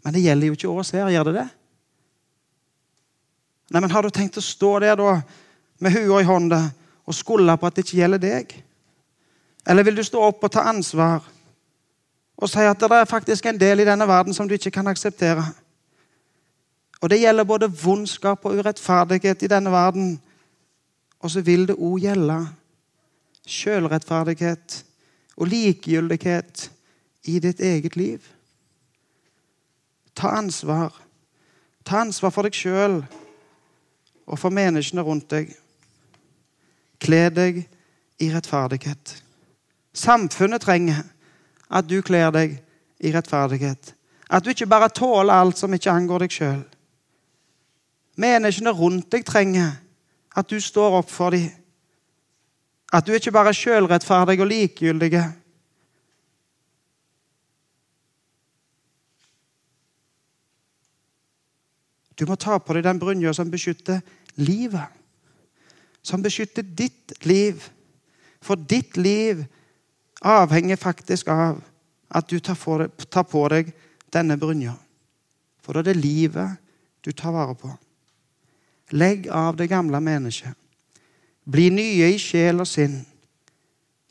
Men 0.04 0.14
det 0.14 0.22
gjelder 0.22 0.46
jo 0.46 0.60
ikke 0.60 0.76
oss 0.78 0.94
her, 0.94 1.10
gjør 1.10 1.32
det 1.32 1.34
det? 1.40 1.48
Nei, 3.74 3.80
men 3.80 3.90
Har 3.90 4.06
du 4.06 4.14
tenkt 4.14 4.38
å 4.38 4.46
stå 4.46 4.76
der 4.78 4.94
da, 4.94 5.20
med 5.82 5.98
hua 5.98 6.22
i 6.22 6.30
hånda 6.30 6.68
og 7.02 7.18
skulde 7.18 7.58
på 7.58 7.66
at 7.66 7.74
det 7.74 7.88
ikke 7.88 7.98
gjelder 7.98 8.22
deg? 8.22 8.54
Eller 9.66 9.90
vil 9.90 9.98
du 9.98 10.06
stå 10.06 10.22
opp 10.22 10.46
og 10.46 10.54
ta 10.54 10.68
ansvar 10.70 11.31
og 12.42 12.50
si 12.50 12.64
at 12.66 12.80
det 12.80 12.90
er 12.90 13.04
faktisk 13.06 13.46
en 13.46 13.60
del 13.60 13.80
i 13.80 13.86
denne 13.86 14.06
verden 14.08 14.34
som 14.34 14.48
du 14.48 14.54
ikke 14.54 14.70
kan 14.74 14.86
akseptere? 14.90 15.44
Og 17.00 17.10
Det 17.10 17.20
gjelder 17.20 17.44
både 17.44 17.70
vondskap 17.70 18.44
og 18.44 18.58
urettferdighet 18.58 19.42
i 19.42 19.46
denne 19.46 19.70
verden. 19.70 20.20
Og 21.20 21.30
så 21.30 21.40
vil 21.40 21.66
det 21.68 21.76
òg 21.78 21.98
gjelde 22.02 22.38
sjølrettferdighet 23.46 24.84
og 25.36 25.46
likegyldighet 25.46 26.70
i 27.24 27.38
ditt 27.38 27.60
eget 27.60 27.96
liv. 27.96 28.20
Ta 30.14 30.28
ansvar. 30.28 31.02
Ta 31.84 32.00
ansvar 32.00 32.30
for 32.30 32.42
deg 32.46 32.54
sjøl 32.54 33.02
og 34.26 34.38
for 34.38 34.50
menneskene 34.50 35.02
rundt 35.02 35.30
deg. 35.30 35.50
Kle 37.02 37.28
deg 37.30 37.64
i 38.18 38.30
rettferdighet. 38.34 39.22
Samfunnet 39.94 40.62
trenger 40.62 41.02
at 41.72 41.88
du 41.88 42.00
kler 42.04 42.30
deg 42.34 42.58
i 43.02 43.12
rettferdighet. 43.14 43.94
At 44.32 44.44
du 44.44 44.52
ikke 44.52 44.68
bare 44.68 44.92
tåler 44.92 45.34
alt 45.34 45.58
som 45.58 45.72
ikke 45.74 45.92
angår 45.92 46.26
deg 46.26 46.36
sjøl. 46.36 46.62
Menneskene 48.20 48.72
rundt 48.76 49.10
deg 49.12 49.24
trenger 49.26 49.78
at 50.36 50.48
du 50.48 50.60
står 50.60 50.98
opp 51.00 51.10
for 51.12 51.32
dem. 51.34 51.48
At 52.92 53.06
du 53.06 53.14
ikke 53.16 53.32
bare 53.32 53.52
er 53.52 53.56
sjølrettferdig 53.56 54.40
og 54.40 54.50
likegyldig. 54.50 55.22
Du 62.20 62.26
må 62.28 62.36
ta 62.36 62.58
på 62.60 62.76
deg 62.76 62.84
den 62.84 63.00
brynja 63.00 63.32
som 63.34 63.50
beskytter 63.50 64.02
livet. 64.36 64.92
Som 66.04 66.22
beskytter 66.22 66.66
ditt 66.66 67.16
liv. 67.24 67.64
For 68.44 68.60
ditt 68.60 68.98
liv 69.00 69.46
avhenger 70.22 70.76
faktisk 70.76 71.28
av 71.28 71.60
at 72.12 72.28
du 72.28 72.38
tar, 72.40 73.24
på 73.24 73.44
deg 73.48 73.72
denne 74.12 74.36
brynja. 74.38 74.74
For 75.62 75.74
da 75.74 75.82
er 75.82 75.92
det 75.92 76.02
livet 76.02 76.58
du 77.04 77.12
tar 77.12 77.34
vare 77.34 77.54
på. 77.58 77.70
Legg 78.92 79.28
av 79.32 79.56
det 79.56 79.70
gamle 79.70 80.00
mennesket. 80.00 80.54
Bli 81.44 81.70
nye 81.74 82.12
i 82.12 82.18
sjel 82.20 82.62
og 82.62 82.68
sinn. 82.68 83.00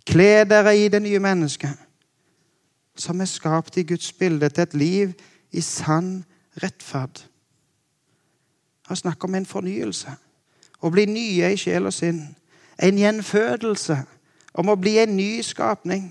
Kle 0.07 0.43
dere 0.49 0.73
i 0.75 0.89
det 0.91 0.99
nye 1.03 1.19
mennesket, 1.21 1.77
som 2.97 3.21
er 3.21 3.29
skapt 3.29 3.77
i 3.77 3.85
Guds 3.87 4.09
bilde 4.17 4.49
til 4.49 4.63
et 4.65 4.73
liv 4.73 5.13
i 5.53 5.61
sann 5.61 6.23
rettferd. 6.63 7.21
Han 8.89 8.97
snakk 8.97 9.23
om 9.23 9.37
en 9.37 9.47
fornyelse. 9.47 10.11
Å 10.81 10.89
bli 10.91 11.05
nye 11.07 11.53
i 11.53 11.59
sjel 11.59 11.87
og 11.87 11.93
sinn. 11.95 12.23
En 12.81 12.97
gjenfødelse. 12.97 14.01
Om 14.53 14.73
å 14.73 14.79
bli 14.79 14.97
en 14.99 15.15
ny 15.15 15.41
skapning. 15.45 16.09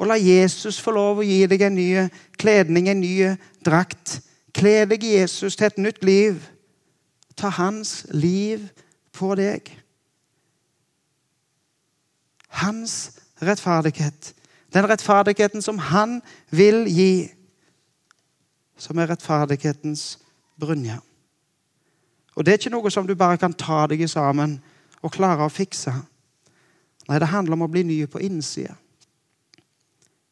Og 0.00 0.08
la 0.08 0.16
Jesus 0.16 0.80
få 0.80 0.94
lov 0.96 1.20
å 1.20 1.26
gi 1.26 1.42
deg 1.50 1.66
en 1.66 1.76
ny 1.76 1.88
kledning, 2.40 2.88
en 2.88 3.02
ny 3.02 3.34
drakt. 3.66 4.20
Kle 4.56 4.86
deg 4.88 5.04
Jesus 5.04 5.58
til 5.58 5.68
et 5.68 5.78
nytt 5.78 6.04
liv. 6.06 6.40
Ta 7.36 7.50
hans 7.52 8.06
liv 8.10 8.64
på 9.12 9.34
deg. 9.38 9.68
Hans 12.62 13.18
rettferdighet. 13.42 14.32
Den 14.72 14.88
rettferdigheten 14.88 15.62
som 15.62 15.78
han 15.78 16.20
vil 16.50 16.86
gi, 16.88 17.28
som 18.78 18.98
er 18.98 19.10
rettferdighetens 19.10 20.18
brynje. 20.60 21.00
Og 22.36 22.44
Det 22.46 22.52
er 22.52 22.58
ikke 22.58 22.72
noe 22.72 22.90
som 22.90 23.06
du 23.06 23.14
bare 23.14 23.36
kan 23.36 23.52
ta 23.52 23.86
deg 23.90 24.06
sammen 24.08 24.60
og 25.02 25.12
klare 25.12 25.44
å 25.44 25.52
fikse. 25.52 25.92
Nei, 27.10 27.18
det 27.18 27.32
handler 27.32 27.56
om 27.56 27.66
å 27.66 27.70
bli 27.70 27.82
ny 27.82 27.96
på 28.06 28.20
innsida. 28.22 28.76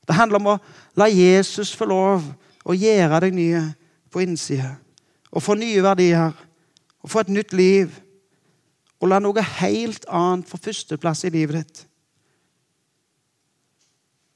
Det 0.06 0.14
handler 0.14 0.38
om 0.38 0.52
å 0.54 0.58
la 0.96 1.08
Jesus 1.10 1.72
få 1.74 1.88
lov 1.90 2.22
å 2.62 2.76
gjøre 2.76 3.18
deg 3.24 3.34
nye 3.34 3.62
på 4.14 4.22
innsida. 4.22 4.76
Og 5.34 5.42
få 5.42 5.58
nye 5.58 5.82
verdier 5.82 6.30
og 7.02 7.10
få 7.10 7.24
et 7.24 7.34
nytt 7.34 7.52
liv. 7.56 7.98
Og 9.02 9.10
la 9.10 9.18
noe 9.18 9.42
helt 9.58 10.06
annet 10.06 10.46
få 10.48 10.60
førsteplass 10.62 11.26
i 11.26 11.34
livet 11.34 11.58
ditt. 11.58 11.82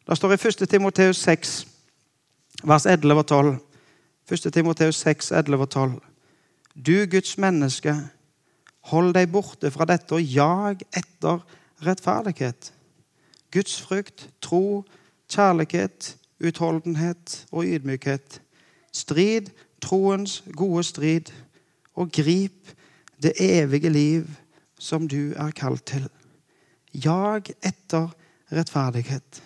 Det 0.02 0.18
står 0.18 0.35
i 0.35 0.40
1. 0.42 0.66
Timoteus 0.66 1.22
6, 1.22 1.55
vers 2.66 2.87
11 2.90 3.22
og 3.22 3.26
12. 3.26 3.57
1. 4.28 4.52
Timoteus 4.52 4.98
6, 5.07 5.31
11 5.31 5.62
og 5.62 5.70
12. 5.70 5.94
Du 6.74 7.07
Guds 7.07 7.38
menneske, 7.38 7.94
hold 8.90 9.14
deg 9.14 9.31
borte 9.31 9.70
fra 9.70 9.87
dette 9.87 10.18
og 10.18 10.35
jag 10.35 10.83
etter 10.90 11.40
rettferdighet. 11.86 12.74
Guds 13.50 13.80
frykt, 13.82 14.30
tro, 14.40 14.84
kjærlighet, 15.28 16.16
utholdenhet 16.40 17.46
og 17.52 17.64
ydmykhet. 17.64 18.40
Strid 18.92 19.46
troens 19.80 20.44
gode 20.56 20.84
strid 20.84 21.32
og 21.94 22.10
grip 22.12 22.72
det 23.22 23.32
evige 23.38 23.90
liv 23.90 24.28
som 24.78 25.08
du 25.08 25.32
er 25.32 25.50
kalt 25.50 25.84
til. 25.86 26.08
Jag 26.94 27.52
etter 27.62 28.08
rettferdighet. 28.52 29.42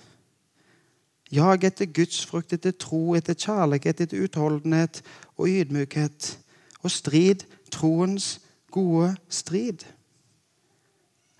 Jag 1.30 1.64
etter 1.64 1.84
Guds 1.84 2.26
frukt, 2.26 2.52
etter 2.52 2.70
tro, 2.70 3.14
etter 3.14 3.34
kjærlighet, 3.34 4.00
etter 4.00 4.22
utholdenhet 4.24 5.02
og 5.36 5.48
ydmykhet. 5.48 6.38
Og 6.82 6.90
strid 6.90 7.44
troens 7.70 8.40
gode 8.70 9.16
strid. 9.28 9.84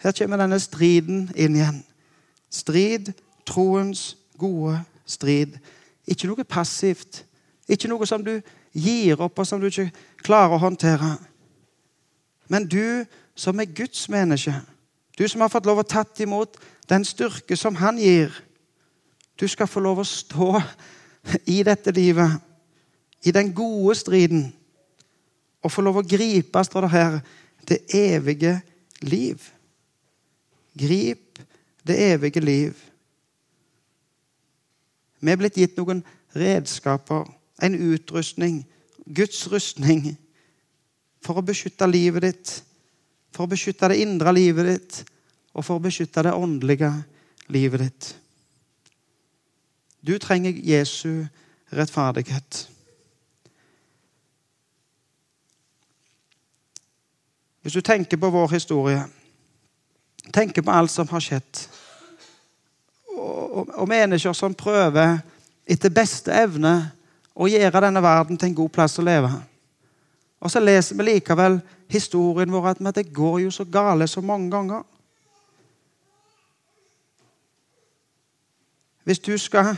Her 0.07 0.13
kommer 0.15 0.39
denne 0.39 0.61
striden 0.63 1.25
inn 1.35 1.57
igjen. 1.59 1.81
Strid 2.51 3.09
troens 3.47 4.13
gode 4.39 4.77
strid. 5.03 5.57
Ikke 6.07 6.29
noe 6.31 6.45
passivt. 6.47 7.25
Ikke 7.67 7.91
noe 7.91 8.07
som 8.07 8.23
du 8.23 8.37
gir 8.71 9.19
opp, 9.19 9.35
og 9.43 9.49
som 9.49 9.59
du 9.59 9.67
ikke 9.67 9.89
klarer 10.23 10.55
å 10.55 10.61
håndtere. 10.63 11.17
Men 12.47 12.69
du 12.71 13.03
som 13.35 13.59
er 13.59 13.73
Guds 13.75 14.05
menneske, 14.09 14.55
du 15.19 15.25
som 15.27 15.43
har 15.43 15.51
fått 15.51 15.67
lov 15.67 15.83
å 15.83 15.89
tatt 15.89 16.23
imot 16.23 16.55
den 16.87 17.03
styrke 17.03 17.59
som 17.59 17.75
Han 17.83 17.99
gir, 17.99 18.31
du 19.35 19.49
skal 19.51 19.67
få 19.67 19.83
lov 19.83 20.05
å 20.05 20.07
stå 20.07 20.63
i 21.51 21.65
dette 21.67 21.91
livet, 21.91 22.39
i 23.27 23.35
den 23.35 23.51
gode 23.51 23.99
striden, 23.99 24.47
og 25.67 25.75
få 25.75 25.83
lov 25.83 25.99
å 25.99 26.07
gripe, 26.07 26.63
står 26.63 26.87
det 26.87 26.95
her, 26.95 27.21
det 27.67 27.83
evige 27.91 28.61
liv. 29.03 29.56
Grip 30.77 31.41
det 31.87 31.97
evige 32.13 32.41
liv. 32.41 32.75
Vi 35.21 35.33
er 35.33 35.41
blitt 35.41 35.57
gitt 35.57 35.79
noen 35.79 36.03
redskaper 36.37 37.25
en 37.63 37.75
utrustning, 37.75 38.61
Guds 39.07 39.47
rustning, 39.49 40.17
for 41.25 41.41
å 41.41 41.47
beskytte 41.47 41.89
livet 41.89 42.27
ditt, 42.27 42.53
for 43.35 43.47
å 43.47 43.51
beskytte 43.51 43.89
det 43.91 44.01
indre 44.03 44.33
livet 44.35 44.69
ditt 44.69 45.03
og 45.57 45.65
for 45.65 45.79
å 45.79 45.83
beskytte 45.83 46.27
det 46.27 46.35
åndelige 46.37 46.91
livet 47.53 47.87
ditt. 47.87 48.09
Du 50.07 50.19
trenger 50.23 50.53
Jesu 50.53 51.25
rettferdighet. 51.73 52.67
Hvis 57.63 57.75
du 57.75 57.81
tenker 57.81 58.21
på 58.21 58.31
vår 58.31 58.53
historie, 58.53 59.01
tenker 60.33 60.63
på 60.63 60.75
alt 60.75 60.91
som 60.91 61.09
har 61.09 61.23
skjedd, 61.23 61.63
og, 63.17 63.69
og 63.69 63.89
mennesker 63.89 64.33
som 64.37 64.55
prøver 64.55 65.19
etter 65.67 65.93
beste 65.93 66.35
evne 66.35 66.75
å 67.37 67.49
gjøre 67.51 67.83
denne 67.87 68.03
verden 68.03 68.39
til 68.39 68.51
en 68.51 68.59
god 68.61 68.73
plass 68.73 68.99
å 68.99 69.05
leve 69.05 69.31
Og 70.41 70.51
så 70.53 70.61
leser 70.61 70.97
vi 70.97 71.09
likevel 71.09 71.59
historien 71.91 72.53
vår 72.53 72.69
at 72.75 72.95
det 72.95 73.13
går 73.13 73.41
jo 73.47 73.51
så 73.51 73.65
gale 73.65 74.07
så 74.07 74.21
mange 74.21 74.51
ganger. 74.51 74.83
Hvis 79.05 79.19
du 79.19 79.39
skal, 79.39 79.77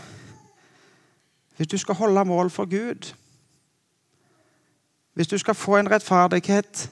hvis 1.57 1.69
du 1.69 1.79
skal 1.79 1.95
holde 1.95 2.25
mål 2.25 2.51
for 2.51 2.65
Gud 2.65 3.15
Hvis 5.13 5.29
du 5.29 5.39
skal 5.39 5.55
få 5.55 5.77
en 5.77 5.91
rettferdighet 5.91 6.91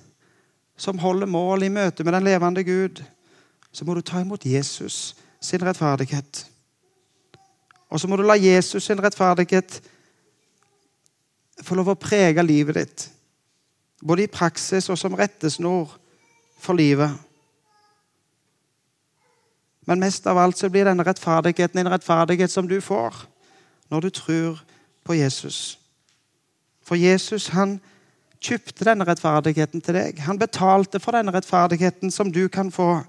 som 0.76 0.98
holder 0.98 1.26
mål 1.26 1.62
i 1.62 1.68
møte 1.68 2.04
med 2.04 2.12
den 2.12 2.24
levende 2.24 2.64
Gud, 2.64 3.02
så 3.76 3.84
må 3.84 3.94
du 3.94 4.00
ta 4.00 4.22
imot 4.24 4.46
Jesus 4.48 5.16
sin 5.44 5.60
rettferdighet. 5.60 6.46
Og 7.92 8.00
så 8.00 8.08
må 8.08 8.16
du 8.16 8.24
la 8.24 8.38
Jesus 8.40 8.88
sin 8.88 9.00
rettferdighet 9.04 9.80
få 11.64 11.76
lov 11.76 11.92
å 11.92 12.00
prege 12.00 12.44
livet 12.44 12.80
ditt. 12.80 13.04
Både 14.00 14.24
i 14.24 14.32
praksis 14.32 14.88
og 14.92 14.96
som 15.00 15.16
rettesnor 15.16 15.92
for 16.60 16.76
livet. 16.78 17.12
Men 19.86 20.00
mest 20.02 20.26
av 20.26 20.40
alt 20.40 20.58
så 20.58 20.70
blir 20.72 20.88
denne 20.88 21.04
rettferdigheten 21.06 21.80
en 21.82 21.92
rettferdighet 21.92 22.50
som 22.52 22.68
du 22.68 22.80
får 22.80 23.26
når 23.92 24.06
du 24.06 24.10
tror 24.10 24.62
på 25.06 25.14
Jesus. 25.14 25.76
For 26.82 26.98
Jesus 26.98 27.50
han 27.54 27.76
kjøpte 28.42 28.86
denne 28.88 29.06
rettferdigheten 29.06 29.84
til 29.84 29.96
deg. 30.00 30.24
Han 30.26 30.40
betalte 30.40 31.00
for 31.02 31.16
denne 31.16 31.34
rettferdigheten 31.34 32.10
som 32.14 32.32
du 32.32 32.46
kan 32.52 32.72
få, 32.74 33.04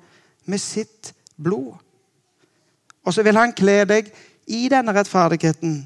med 0.47 0.61
sitt 0.61 1.13
blod. 1.35 1.75
Og 3.05 3.13
så 3.13 3.23
vil 3.23 3.37
han 3.39 3.53
kle 3.55 3.83
deg 3.87 4.09
i 4.47 4.67
denne 4.71 4.93
rettferdigheten, 4.95 5.79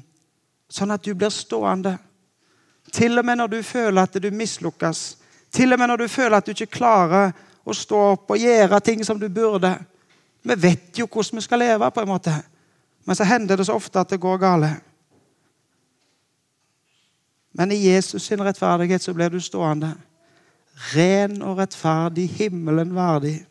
sånn 0.70 0.94
at 0.94 1.04
du 1.04 1.14
blir 1.14 1.30
stående. 1.34 1.96
Til 2.92 3.18
og 3.18 3.26
med 3.26 3.38
når 3.38 3.52
du 3.52 3.62
føler 3.62 4.02
at 4.02 4.18
du 4.22 4.30
mislukkes. 4.30 5.02
Til 5.52 5.72
og 5.72 5.78
med 5.78 5.90
når 5.90 6.04
du 6.04 6.08
føler 6.08 6.38
at 6.38 6.46
du 6.46 6.54
ikke 6.54 6.78
klarer 6.78 7.32
å 7.62 7.74
stå 7.76 8.00
opp 8.14 8.32
og 8.34 8.42
gjøre 8.42 8.80
ting 8.82 9.04
som 9.06 9.20
du 9.20 9.28
burde. 9.30 9.74
Vi 10.42 10.54
vet 10.58 10.98
jo 10.98 11.06
hvordan 11.06 11.38
vi 11.38 11.44
skal 11.46 11.62
leve, 11.62 11.90
på 11.90 12.00
en 12.00 12.08
måte. 12.08 12.34
men 13.04 13.16
så 13.16 13.24
hender 13.24 13.56
det 13.56 13.66
så 13.66 13.74
ofte 13.74 14.00
at 14.00 14.10
det 14.10 14.20
går 14.20 14.38
galt. 14.38 14.82
Men 17.52 17.72
i 17.72 17.92
Jesus 17.92 18.22
sin 18.22 18.42
rettferdighet 18.42 19.02
så 19.02 19.14
blir 19.14 19.28
du 19.28 19.40
stående. 19.40 19.94
Ren 20.94 21.42
og 21.42 21.58
rettferdig, 21.58 22.28
himmelen 22.28 22.94
verdig, 22.94 23.46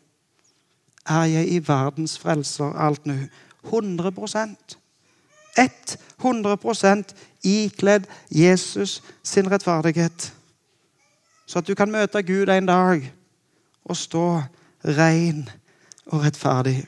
er 1.08 1.24
jeg 1.24 1.48
i 1.48 1.58
verdens 1.68 2.18
frelser 2.18 2.78
alt 2.78 3.06
nå. 3.06 3.16
100% 3.62 4.78
100% 6.22 7.14
ikledd 7.44 8.06
Jesus 8.30 9.02
sin 9.22 9.50
rettferdighet. 9.50 10.32
Så 11.46 11.58
at 11.58 11.68
du 11.68 11.74
kan 11.74 11.90
møte 11.92 12.22
Gud 12.22 12.48
en 12.48 12.66
dag 12.66 13.12
og 13.84 13.96
stå 13.96 14.42
ren 14.84 15.48
og 16.06 16.24
rettferdig. 16.24 16.86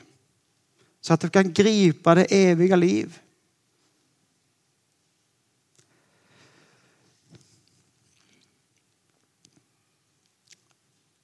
Så 1.01 1.13
at 1.13 1.21
du 1.21 1.29
kan 1.29 1.53
gripe 1.53 2.15
det 2.15 2.27
evige 2.31 2.77
liv. 2.77 3.13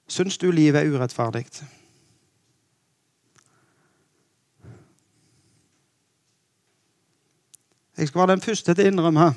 Syns 0.06 0.38
du 0.38 0.50
livet 0.50 0.82
er 0.82 0.90
urettferdig? 0.92 1.46
Jeg 7.96 8.08
skal 8.08 8.18
være 8.18 8.36
den 8.36 8.40
første 8.40 8.74
til 8.74 8.84
å 8.84 8.92
innrømme 8.92 9.32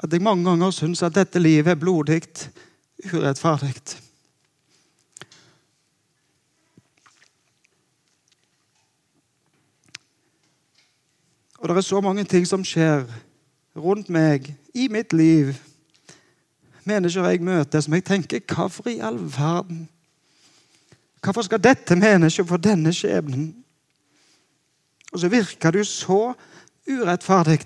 at 0.00 0.12
jeg 0.12 0.22
mange 0.22 0.46
ganger 0.48 0.70
syns 0.72 1.02
at 1.04 1.14
dette 1.14 1.38
livet 1.38 1.74
er 1.74 1.80
blodig 1.80 2.22
urettferdig. 3.12 3.98
Og 11.60 11.68
det 11.68 11.76
er 11.76 11.80
så 11.84 12.00
mange 12.00 12.24
ting 12.24 12.46
som 12.48 12.64
skjer 12.64 13.04
rundt 13.76 14.08
meg, 14.08 14.54
i 14.74 14.88
mitt 14.88 15.12
liv. 15.12 15.52
Mennesker 16.88 17.26
jeg 17.28 17.42
møter 17.44 17.80
som 17.84 17.94
jeg 17.94 18.04
tenker 18.04 18.40
Hvorfor 18.48 18.88
i 18.88 19.00
all 19.04 19.18
verden? 19.20 19.88
Hvorfor 21.20 21.42
skal 21.42 21.60
dette 21.60 21.96
mennesket 21.96 22.48
få 22.48 22.56
denne 22.56 22.92
skjebnen? 22.96 23.52
Og 25.12 25.18
så 25.18 25.28
virker 25.28 25.70
du 25.70 25.84
så 25.84 26.32
urettferdig. 26.88 27.60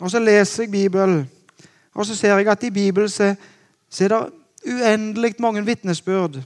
Og 0.00 0.10
så 0.10 0.18
leser 0.18 0.62
jeg 0.62 0.70
Bibelen, 0.70 1.30
og 1.94 2.06
så 2.06 2.16
ser 2.16 2.36
jeg 2.36 2.48
at 2.48 2.62
i 2.62 2.70
Bibelen 2.70 3.08
så, 3.08 3.34
så 3.90 4.04
er 4.04 4.08
det 4.08 4.30
uendelig 4.66 5.34
mange 5.38 5.64
vitnesbyrd 5.64 6.42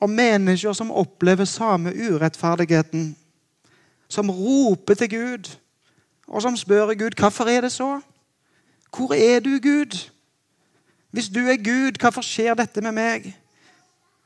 om 0.00 0.10
mennesker 0.10 0.72
som 0.72 0.90
opplever 0.90 1.44
samme 1.44 1.92
urettferdigheten. 1.94 3.16
Som 4.08 4.30
roper 4.30 4.94
til 4.94 5.10
Gud, 5.10 5.56
og 6.26 6.42
som 6.42 6.56
spør 6.56 6.94
Gud 6.94 7.18
hvorfor 7.18 7.44
er 7.44 7.60
det 7.60 7.72
så. 7.72 8.00
Hvor 8.96 9.14
er 9.14 9.40
du, 9.40 9.50
Gud? 9.62 10.10
Hvis 11.10 11.28
du 11.28 11.40
er 11.40 11.56
Gud, 11.56 12.00
hvorfor 12.00 12.20
skjer 12.20 12.54
dette 12.54 12.80
med 12.80 12.92
meg? 12.92 13.41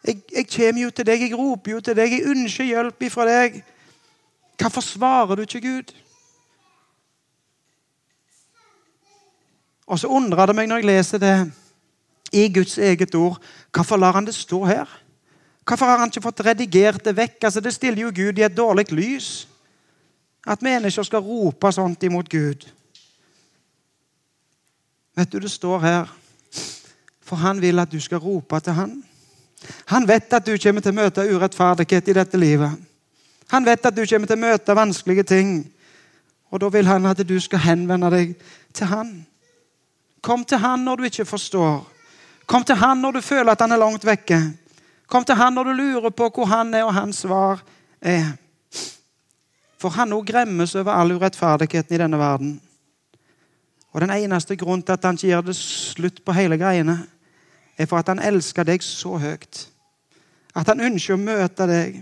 Jeg, 0.07 0.21
jeg 0.33 0.47
kommer 0.47 0.83
jo 0.83 0.91
til 0.91 1.07
deg, 1.07 1.23
jeg 1.27 1.39
roper 1.39 1.73
jo 1.73 1.81
til 1.83 1.97
deg, 1.99 2.13
jeg 2.13 2.31
ønsker 2.31 2.69
hjelp 2.69 3.03
ifra 3.03 3.25
deg. 3.27 3.63
Hvorfor 4.61 4.85
svarer 4.85 5.37
du 5.37 5.43
ikke 5.43 5.61
Gud? 5.65 5.95
Og 9.87 9.99
så 9.99 10.11
undrer 10.11 10.51
det 10.51 10.57
meg 10.59 10.69
når 10.71 10.83
jeg 10.83 10.89
leser 10.91 11.23
det 11.23 11.35
i 12.35 12.47
Guds 12.53 12.79
eget 12.79 13.15
ord. 13.15 13.39
Hvorfor 13.75 13.99
lar 13.99 14.17
han 14.19 14.27
det 14.27 14.35
stå 14.35 14.65
her? 14.67 14.87
Hvorfor 15.67 15.87
har 15.87 15.99
han 15.99 16.11
ikke 16.11 16.23
fått 16.23 16.45
redigert 16.47 17.05
det 17.05 17.17
vekk? 17.17 17.45
Altså, 17.45 17.61
det 17.61 17.75
stiller 17.75 18.03
jo 18.03 18.15
Gud 18.15 18.39
i 18.39 18.47
et 18.47 18.57
dårlig 18.57 18.93
lys. 18.93 19.49
At 20.47 20.63
mennesker 20.63 21.03
skal 21.03 21.23
rope 21.27 21.73
sånt 21.75 22.03
imot 22.07 22.31
Gud. 22.31 22.69
Vet 25.17 25.33
du, 25.33 25.39
det 25.43 25.51
står 25.51 25.79
her 25.81 26.15
For 27.27 27.37
han 27.37 27.59
vil 27.61 27.83
at 27.83 27.91
du 27.91 27.99
skal 28.01 28.23
rope 28.23 28.61
til 28.61 28.73
han. 28.73 28.93
Han 29.93 30.09
vet 30.09 30.33
at 30.33 30.47
du 30.47 30.57
kommer 30.59 30.85
til 30.85 30.95
å 30.95 31.01
møte 31.01 31.27
urettferdighet 31.27 32.09
i 32.09 32.17
dette 32.17 32.41
livet. 32.41 32.73
Han 33.53 33.65
vet 33.65 33.87
at 33.87 33.95
du 33.95 34.03
kommer 34.07 34.27
til 34.27 34.39
å 34.39 34.45
møte 34.45 34.77
vanskelige 34.77 35.27
ting. 35.29 35.57
Og 36.51 36.61
da 36.63 36.71
vil 36.73 36.87
han 36.87 37.07
at 37.11 37.23
du 37.27 37.37
skal 37.43 37.65
henvende 37.67 38.11
deg 38.11 38.35
til 38.75 38.91
han. 38.91 39.13
Kom 40.23 40.45
til 40.45 40.63
han 40.63 40.85
når 40.87 40.97
du 40.97 41.09
ikke 41.11 41.29
forstår. 41.29 41.85
Kom 42.47 42.65
til 42.65 42.79
han 42.79 43.03
når 43.03 43.19
du 43.19 43.27
føler 43.27 43.53
at 43.53 43.63
han 43.63 43.75
er 43.75 43.83
langt 43.83 44.07
vekke. 44.07 44.41
Kom 45.07 45.25
til 45.25 45.39
han 45.39 45.55
når 45.55 45.71
du 45.71 45.79
lurer 45.79 46.15
på 46.15 46.31
hvor 46.35 46.51
han 46.51 46.75
er, 46.75 46.85
og 46.87 46.95
hans 46.95 47.23
svar 47.23 47.63
er. 48.01 48.35
For 49.79 49.95
han 49.95 50.15
òg 50.17 50.27
gremmes 50.27 50.75
over 50.79 50.95
all 50.95 51.15
urettferdigheten 51.15 51.95
i 51.95 52.01
denne 52.01 52.19
verden. 52.19 52.55
Og 53.93 54.01
Den 54.01 54.11
eneste 54.11 54.57
grunnen 54.57 54.83
til 54.83 54.93
at 54.93 55.05
han 55.05 55.17
ikke 55.17 55.31
gjør 55.31 55.45
det 55.47 55.57
slutt 55.57 56.25
på 56.25 56.33
hele 56.37 56.59
greiene, 56.61 56.99
er 57.79 57.87
for 57.87 58.01
at 58.01 58.09
han 58.09 58.23
elsker 58.23 58.67
deg 58.67 58.85
så 58.85 59.17
høyt. 59.21 59.67
At 60.57 60.69
han 60.73 60.81
ønsker 60.81 61.17
å 61.17 61.21
møte 61.21 61.67
deg. 61.69 62.01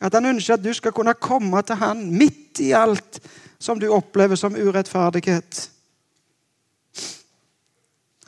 At 0.00 0.16
han 0.16 0.30
ønsker 0.30 0.56
at 0.56 0.64
du 0.64 0.72
skal 0.72 0.94
kunne 0.96 1.14
komme 1.20 1.60
til 1.66 1.76
han 1.80 2.06
midt 2.16 2.62
i 2.64 2.72
alt 2.72 3.20
som 3.60 3.80
du 3.80 3.90
opplever 3.92 4.38
som 4.40 4.56
urettferdighet. 4.56 5.66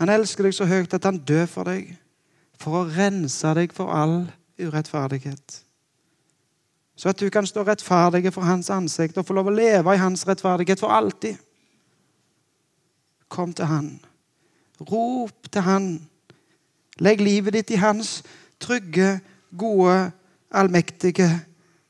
Han 0.03 0.13
elsker 0.13 0.45
deg 0.45 0.57
så 0.57 0.69
høyt 0.69 0.95
at 0.95 1.09
han 1.09 1.21
dør 1.25 1.47
for 1.49 1.69
deg, 1.69 1.95
for 2.61 2.83
å 2.83 2.87
rense 2.93 3.55
deg 3.57 3.73
for 3.73 3.93
all 3.95 4.25
urettferdighet. 4.61 5.63
Så 6.97 7.09
at 7.09 7.21
du 7.21 7.31
kan 7.33 7.47
stå 7.49 7.65
rettferdig 7.67 8.33
for 8.35 8.45
hans 8.47 8.69
ansikt 8.71 9.17
og 9.19 9.27
få 9.27 9.35
lov 9.39 9.49
å 9.49 9.57
leve 9.57 9.95
i 9.95 10.01
hans 10.01 10.27
rettferdighet 10.29 10.83
for 10.83 10.93
alltid. 10.93 11.39
Kom 13.33 13.55
til 13.57 13.71
han. 13.71 13.93
Rop 14.83 15.49
til 15.49 15.65
han 15.65 15.87
Legg 17.01 17.21
livet 17.21 17.57
ditt 17.57 17.71
i 17.71 17.81
hans 17.81 18.21
trygge, 18.61 19.21
gode, 19.51 20.13
allmektige 20.53 21.29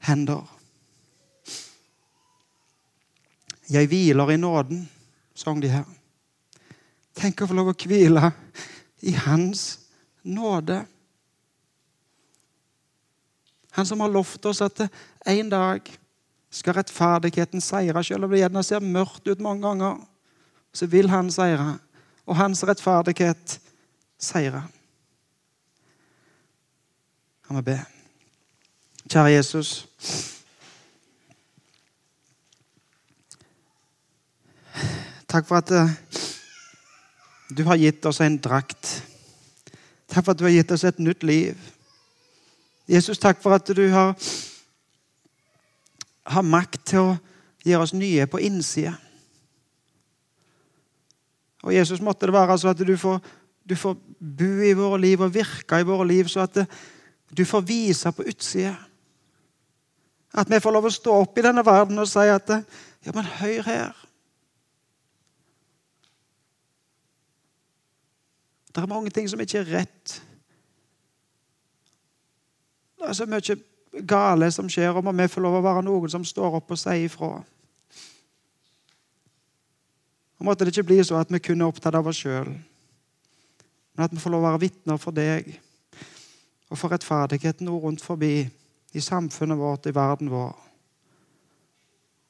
hender. 0.07 0.47
Jeg 3.73 3.88
hviler 3.88 4.31
i 4.31 4.37
nåden, 4.37 4.85
sang 5.35 5.62
de 5.62 5.71
her. 5.73 5.87
Tenk 7.17 7.43
å 7.43 7.49
få 7.49 7.57
lov 7.57 7.73
å 7.73 7.77
hvile 7.77 8.31
i 9.05 9.12
Hans 9.17 9.79
nåde. 10.23 10.83
Han 13.73 13.88
som 13.88 14.01
har 14.05 14.12
lovt 14.12 14.47
oss 14.49 14.61
at 14.65 14.85
en 15.27 15.51
dag 15.53 15.88
skal 16.53 16.77
rettferdigheten 16.77 17.65
seire, 17.65 18.03
selv 18.05 18.27
om 18.27 18.33
det 18.33 18.43
gjerne 18.43 18.65
ser 18.65 18.85
mørkt 18.85 19.29
ut 19.29 19.41
mange 19.41 19.65
ganger. 19.65 19.97
Så 20.73 20.88
vil 20.88 21.09
han 21.12 21.31
seire, 21.33 21.79
og 22.29 22.37
hans 22.37 22.62
rettferdighet 22.69 23.59
seire. 24.21 24.62
Kan 27.53 27.59
vi 27.59 27.62
be? 27.62 27.81
Kjære 29.12 29.31
Jesus. 29.31 29.87
Takk 35.29 35.45
for 35.45 35.59
at 35.59 35.73
eh, 35.77 35.91
du 37.53 37.61
har 37.69 37.77
gitt 37.77 38.07
oss 38.09 38.23
en 38.25 38.38
drakt. 38.41 39.05
Takk 40.09 40.25
for 40.25 40.33
at 40.33 40.41
du 40.41 40.47
har 40.47 40.55
gitt 40.55 40.73
oss 40.73 40.87
et 40.88 41.03
nytt 41.05 41.27
liv. 41.29 41.61
Jesus, 42.88 43.21
takk 43.21 43.43
for 43.45 43.53
at 43.53 43.69
du 43.69 43.85
har, 43.93 44.17
har 46.25 46.49
makt 46.55 46.81
til 46.95 47.03
å 47.03 47.12
gjøre 47.69 47.83
oss 47.85 47.93
nye 47.93 48.25
på 48.33 48.41
innsida. 48.49 48.95
Og 51.69 51.77
Jesus, 51.77 52.01
måtte 52.01 52.33
det 52.33 52.38
være 52.38 52.57
så 52.57 52.73
at 52.73 52.81
du 52.81 52.97
får, 52.97 53.21
du 53.69 53.77
får 53.77 54.01
bo 54.41 54.53
i 54.65 54.73
våre 54.73 55.05
liv 55.05 55.21
og 55.21 55.37
virke 55.37 55.85
i 55.85 55.88
våre 55.93 56.09
liv, 56.09 56.33
så 56.33 56.49
at 56.49 56.62
det, 56.62 56.69
du 57.37 57.45
får 57.45 57.62
vise 57.64 58.12
på 58.12 58.25
utsida. 58.29 58.75
At 60.33 60.51
vi 60.51 60.61
får 60.61 60.73
lov 60.73 60.88
å 60.88 60.92
stå 60.92 61.14
opp 61.25 61.38
i 61.38 61.45
denne 61.45 61.64
verden 61.64 62.01
og 62.01 62.09
si 62.09 62.29
at 62.29 62.51
Ja, 63.03 63.11
men 63.11 63.27
hør 63.27 63.62
her. 63.66 63.97
Det 68.73 68.83
er 68.83 68.87
mange 68.87 69.11
ting 69.11 69.27
som 69.29 69.40
ikke 69.42 69.59
er 69.59 69.73
rett. 69.81 70.12
Det 73.01 73.09
er 73.09 73.16
så 73.18 73.27
mye 73.27 73.57
gale 74.07 74.51
som 74.55 74.71
skjer, 74.71 74.95
og 74.95 75.05
må 75.05 75.12
vi 75.18 75.27
få 75.29 75.42
lov 75.42 75.59
å 75.59 75.64
være 75.64 75.83
noen 75.83 76.12
som 76.12 76.25
står 76.25 76.61
opp 76.61 76.71
og 76.71 76.79
sier 76.79 77.09
ifra. 77.09 77.33
Og 80.38 80.47
Måtte 80.47 80.64
det 80.64 80.77
ikke 80.77 80.87
bli 80.92 81.03
så 81.05 81.18
at 81.18 81.35
vi 81.35 81.42
kun 81.42 81.61
er 81.61 81.75
opptatt 81.75 81.99
av 81.99 82.07
oss 82.07 82.23
sjøl, 82.23 82.55
men 83.92 84.07
at 84.07 84.14
vi 84.14 84.23
får 84.23 84.33
lov 84.33 84.47
å 84.47 84.49
være 84.53 84.62
vitner 84.62 85.03
for 85.03 85.14
deg 85.14 85.51
og 86.73 86.79
for 86.81 86.89
rettferdigheten 86.89 87.69
rundt 87.69 88.01
forbi 88.01 88.49
i 88.93 89.01
samfunnet 89.01 89.59
vårt, 89.59 89.87
i 89.87 89.95
verden 89.95 90.31
vår. 90.33 90.55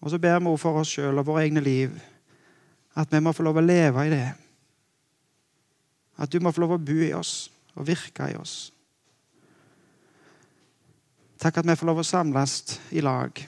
Og 0.03 0.11
så 0.11 0.19
ber 0.19 0.41
vi 0.43 0.57
for 0.59 0.81
oss 0.81 0.91
sjøl 0.97 1.19
og 1.19 1.29
våre 1.29 1.45
egne 1.47 1.63
liv 1.63 1.95
at 2.99 3.13
vi 3.13 3.21
må 3.23 3.33
få 3.33 3.47
lov 3.47 3.61
å 3.61 3.65
leve 3.65 4.03
i 4.05 4.11
det. 4.11 4.27
At 6.19 6.33
du 6.33 6.41
må 6.43 6.51
få 6.53 6.65
lov 6.65 6.75
å 6.75 6.83
bo 6.83 6.99
i 7.07 7.13
oss 7.15 7.53
og 7.79 7.87
virke 7.87 8.33
i 8.33 8.37
oss. 8.37 8.73
Takk 11.39 11.63
at 11.63 11.71
vi 11.71 11.79
får 11.79 11.89
lov 11.89 12.03
å 12.03 12.07
samles 12.07 12.59
i 12.91 13.01
lag. 13.01 13.39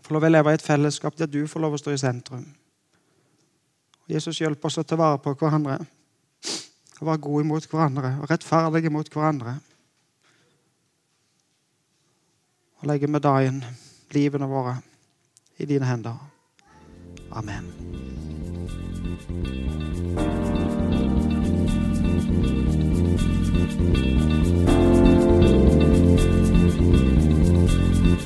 Får 0.00 0.16
lov 0.16 0.24
å 0.24 0.32
leve 0.32 0.50
i 0.50 0.58
et 0.58 0.64
fellesskap 0.64 1.20
der 1.20 1.28
du 1.28 1.44
får 1.48 1.62
lov 1.62 1.76
å 1.76 1.84
stå 1.84 1.92
i 1.94 2.00
sentrum. 2.00 2.48
Jesus, 4.08 4.40
hjelp 4.40 4.64
oss 4.64 4.80
å 4.80 4.88
ta 4.88 4.96
vare 4.98 5.20
på 5.22 5.36
hverandre 5.36 5.78
og 7.00 7.06
være 7.06 7.18
gode 7.18 7.44
mot 7.48 7.66
hverandre 7.66 8.16
og 8.20 8.30
rettferdige 8.30 8.92
mot 8.92 9.12
hverandre. 9.12 9.56
Og 12.80 12.88
legge 12.88 13.06
med 13.06 13.20
livene 14.12 14.48
våre, 14.48 14.76
i 15.58 15.64
dine 15.64 15.86
hender. 15.86 16.16
Amen. 17.30 17.72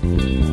thank 0.05 0.44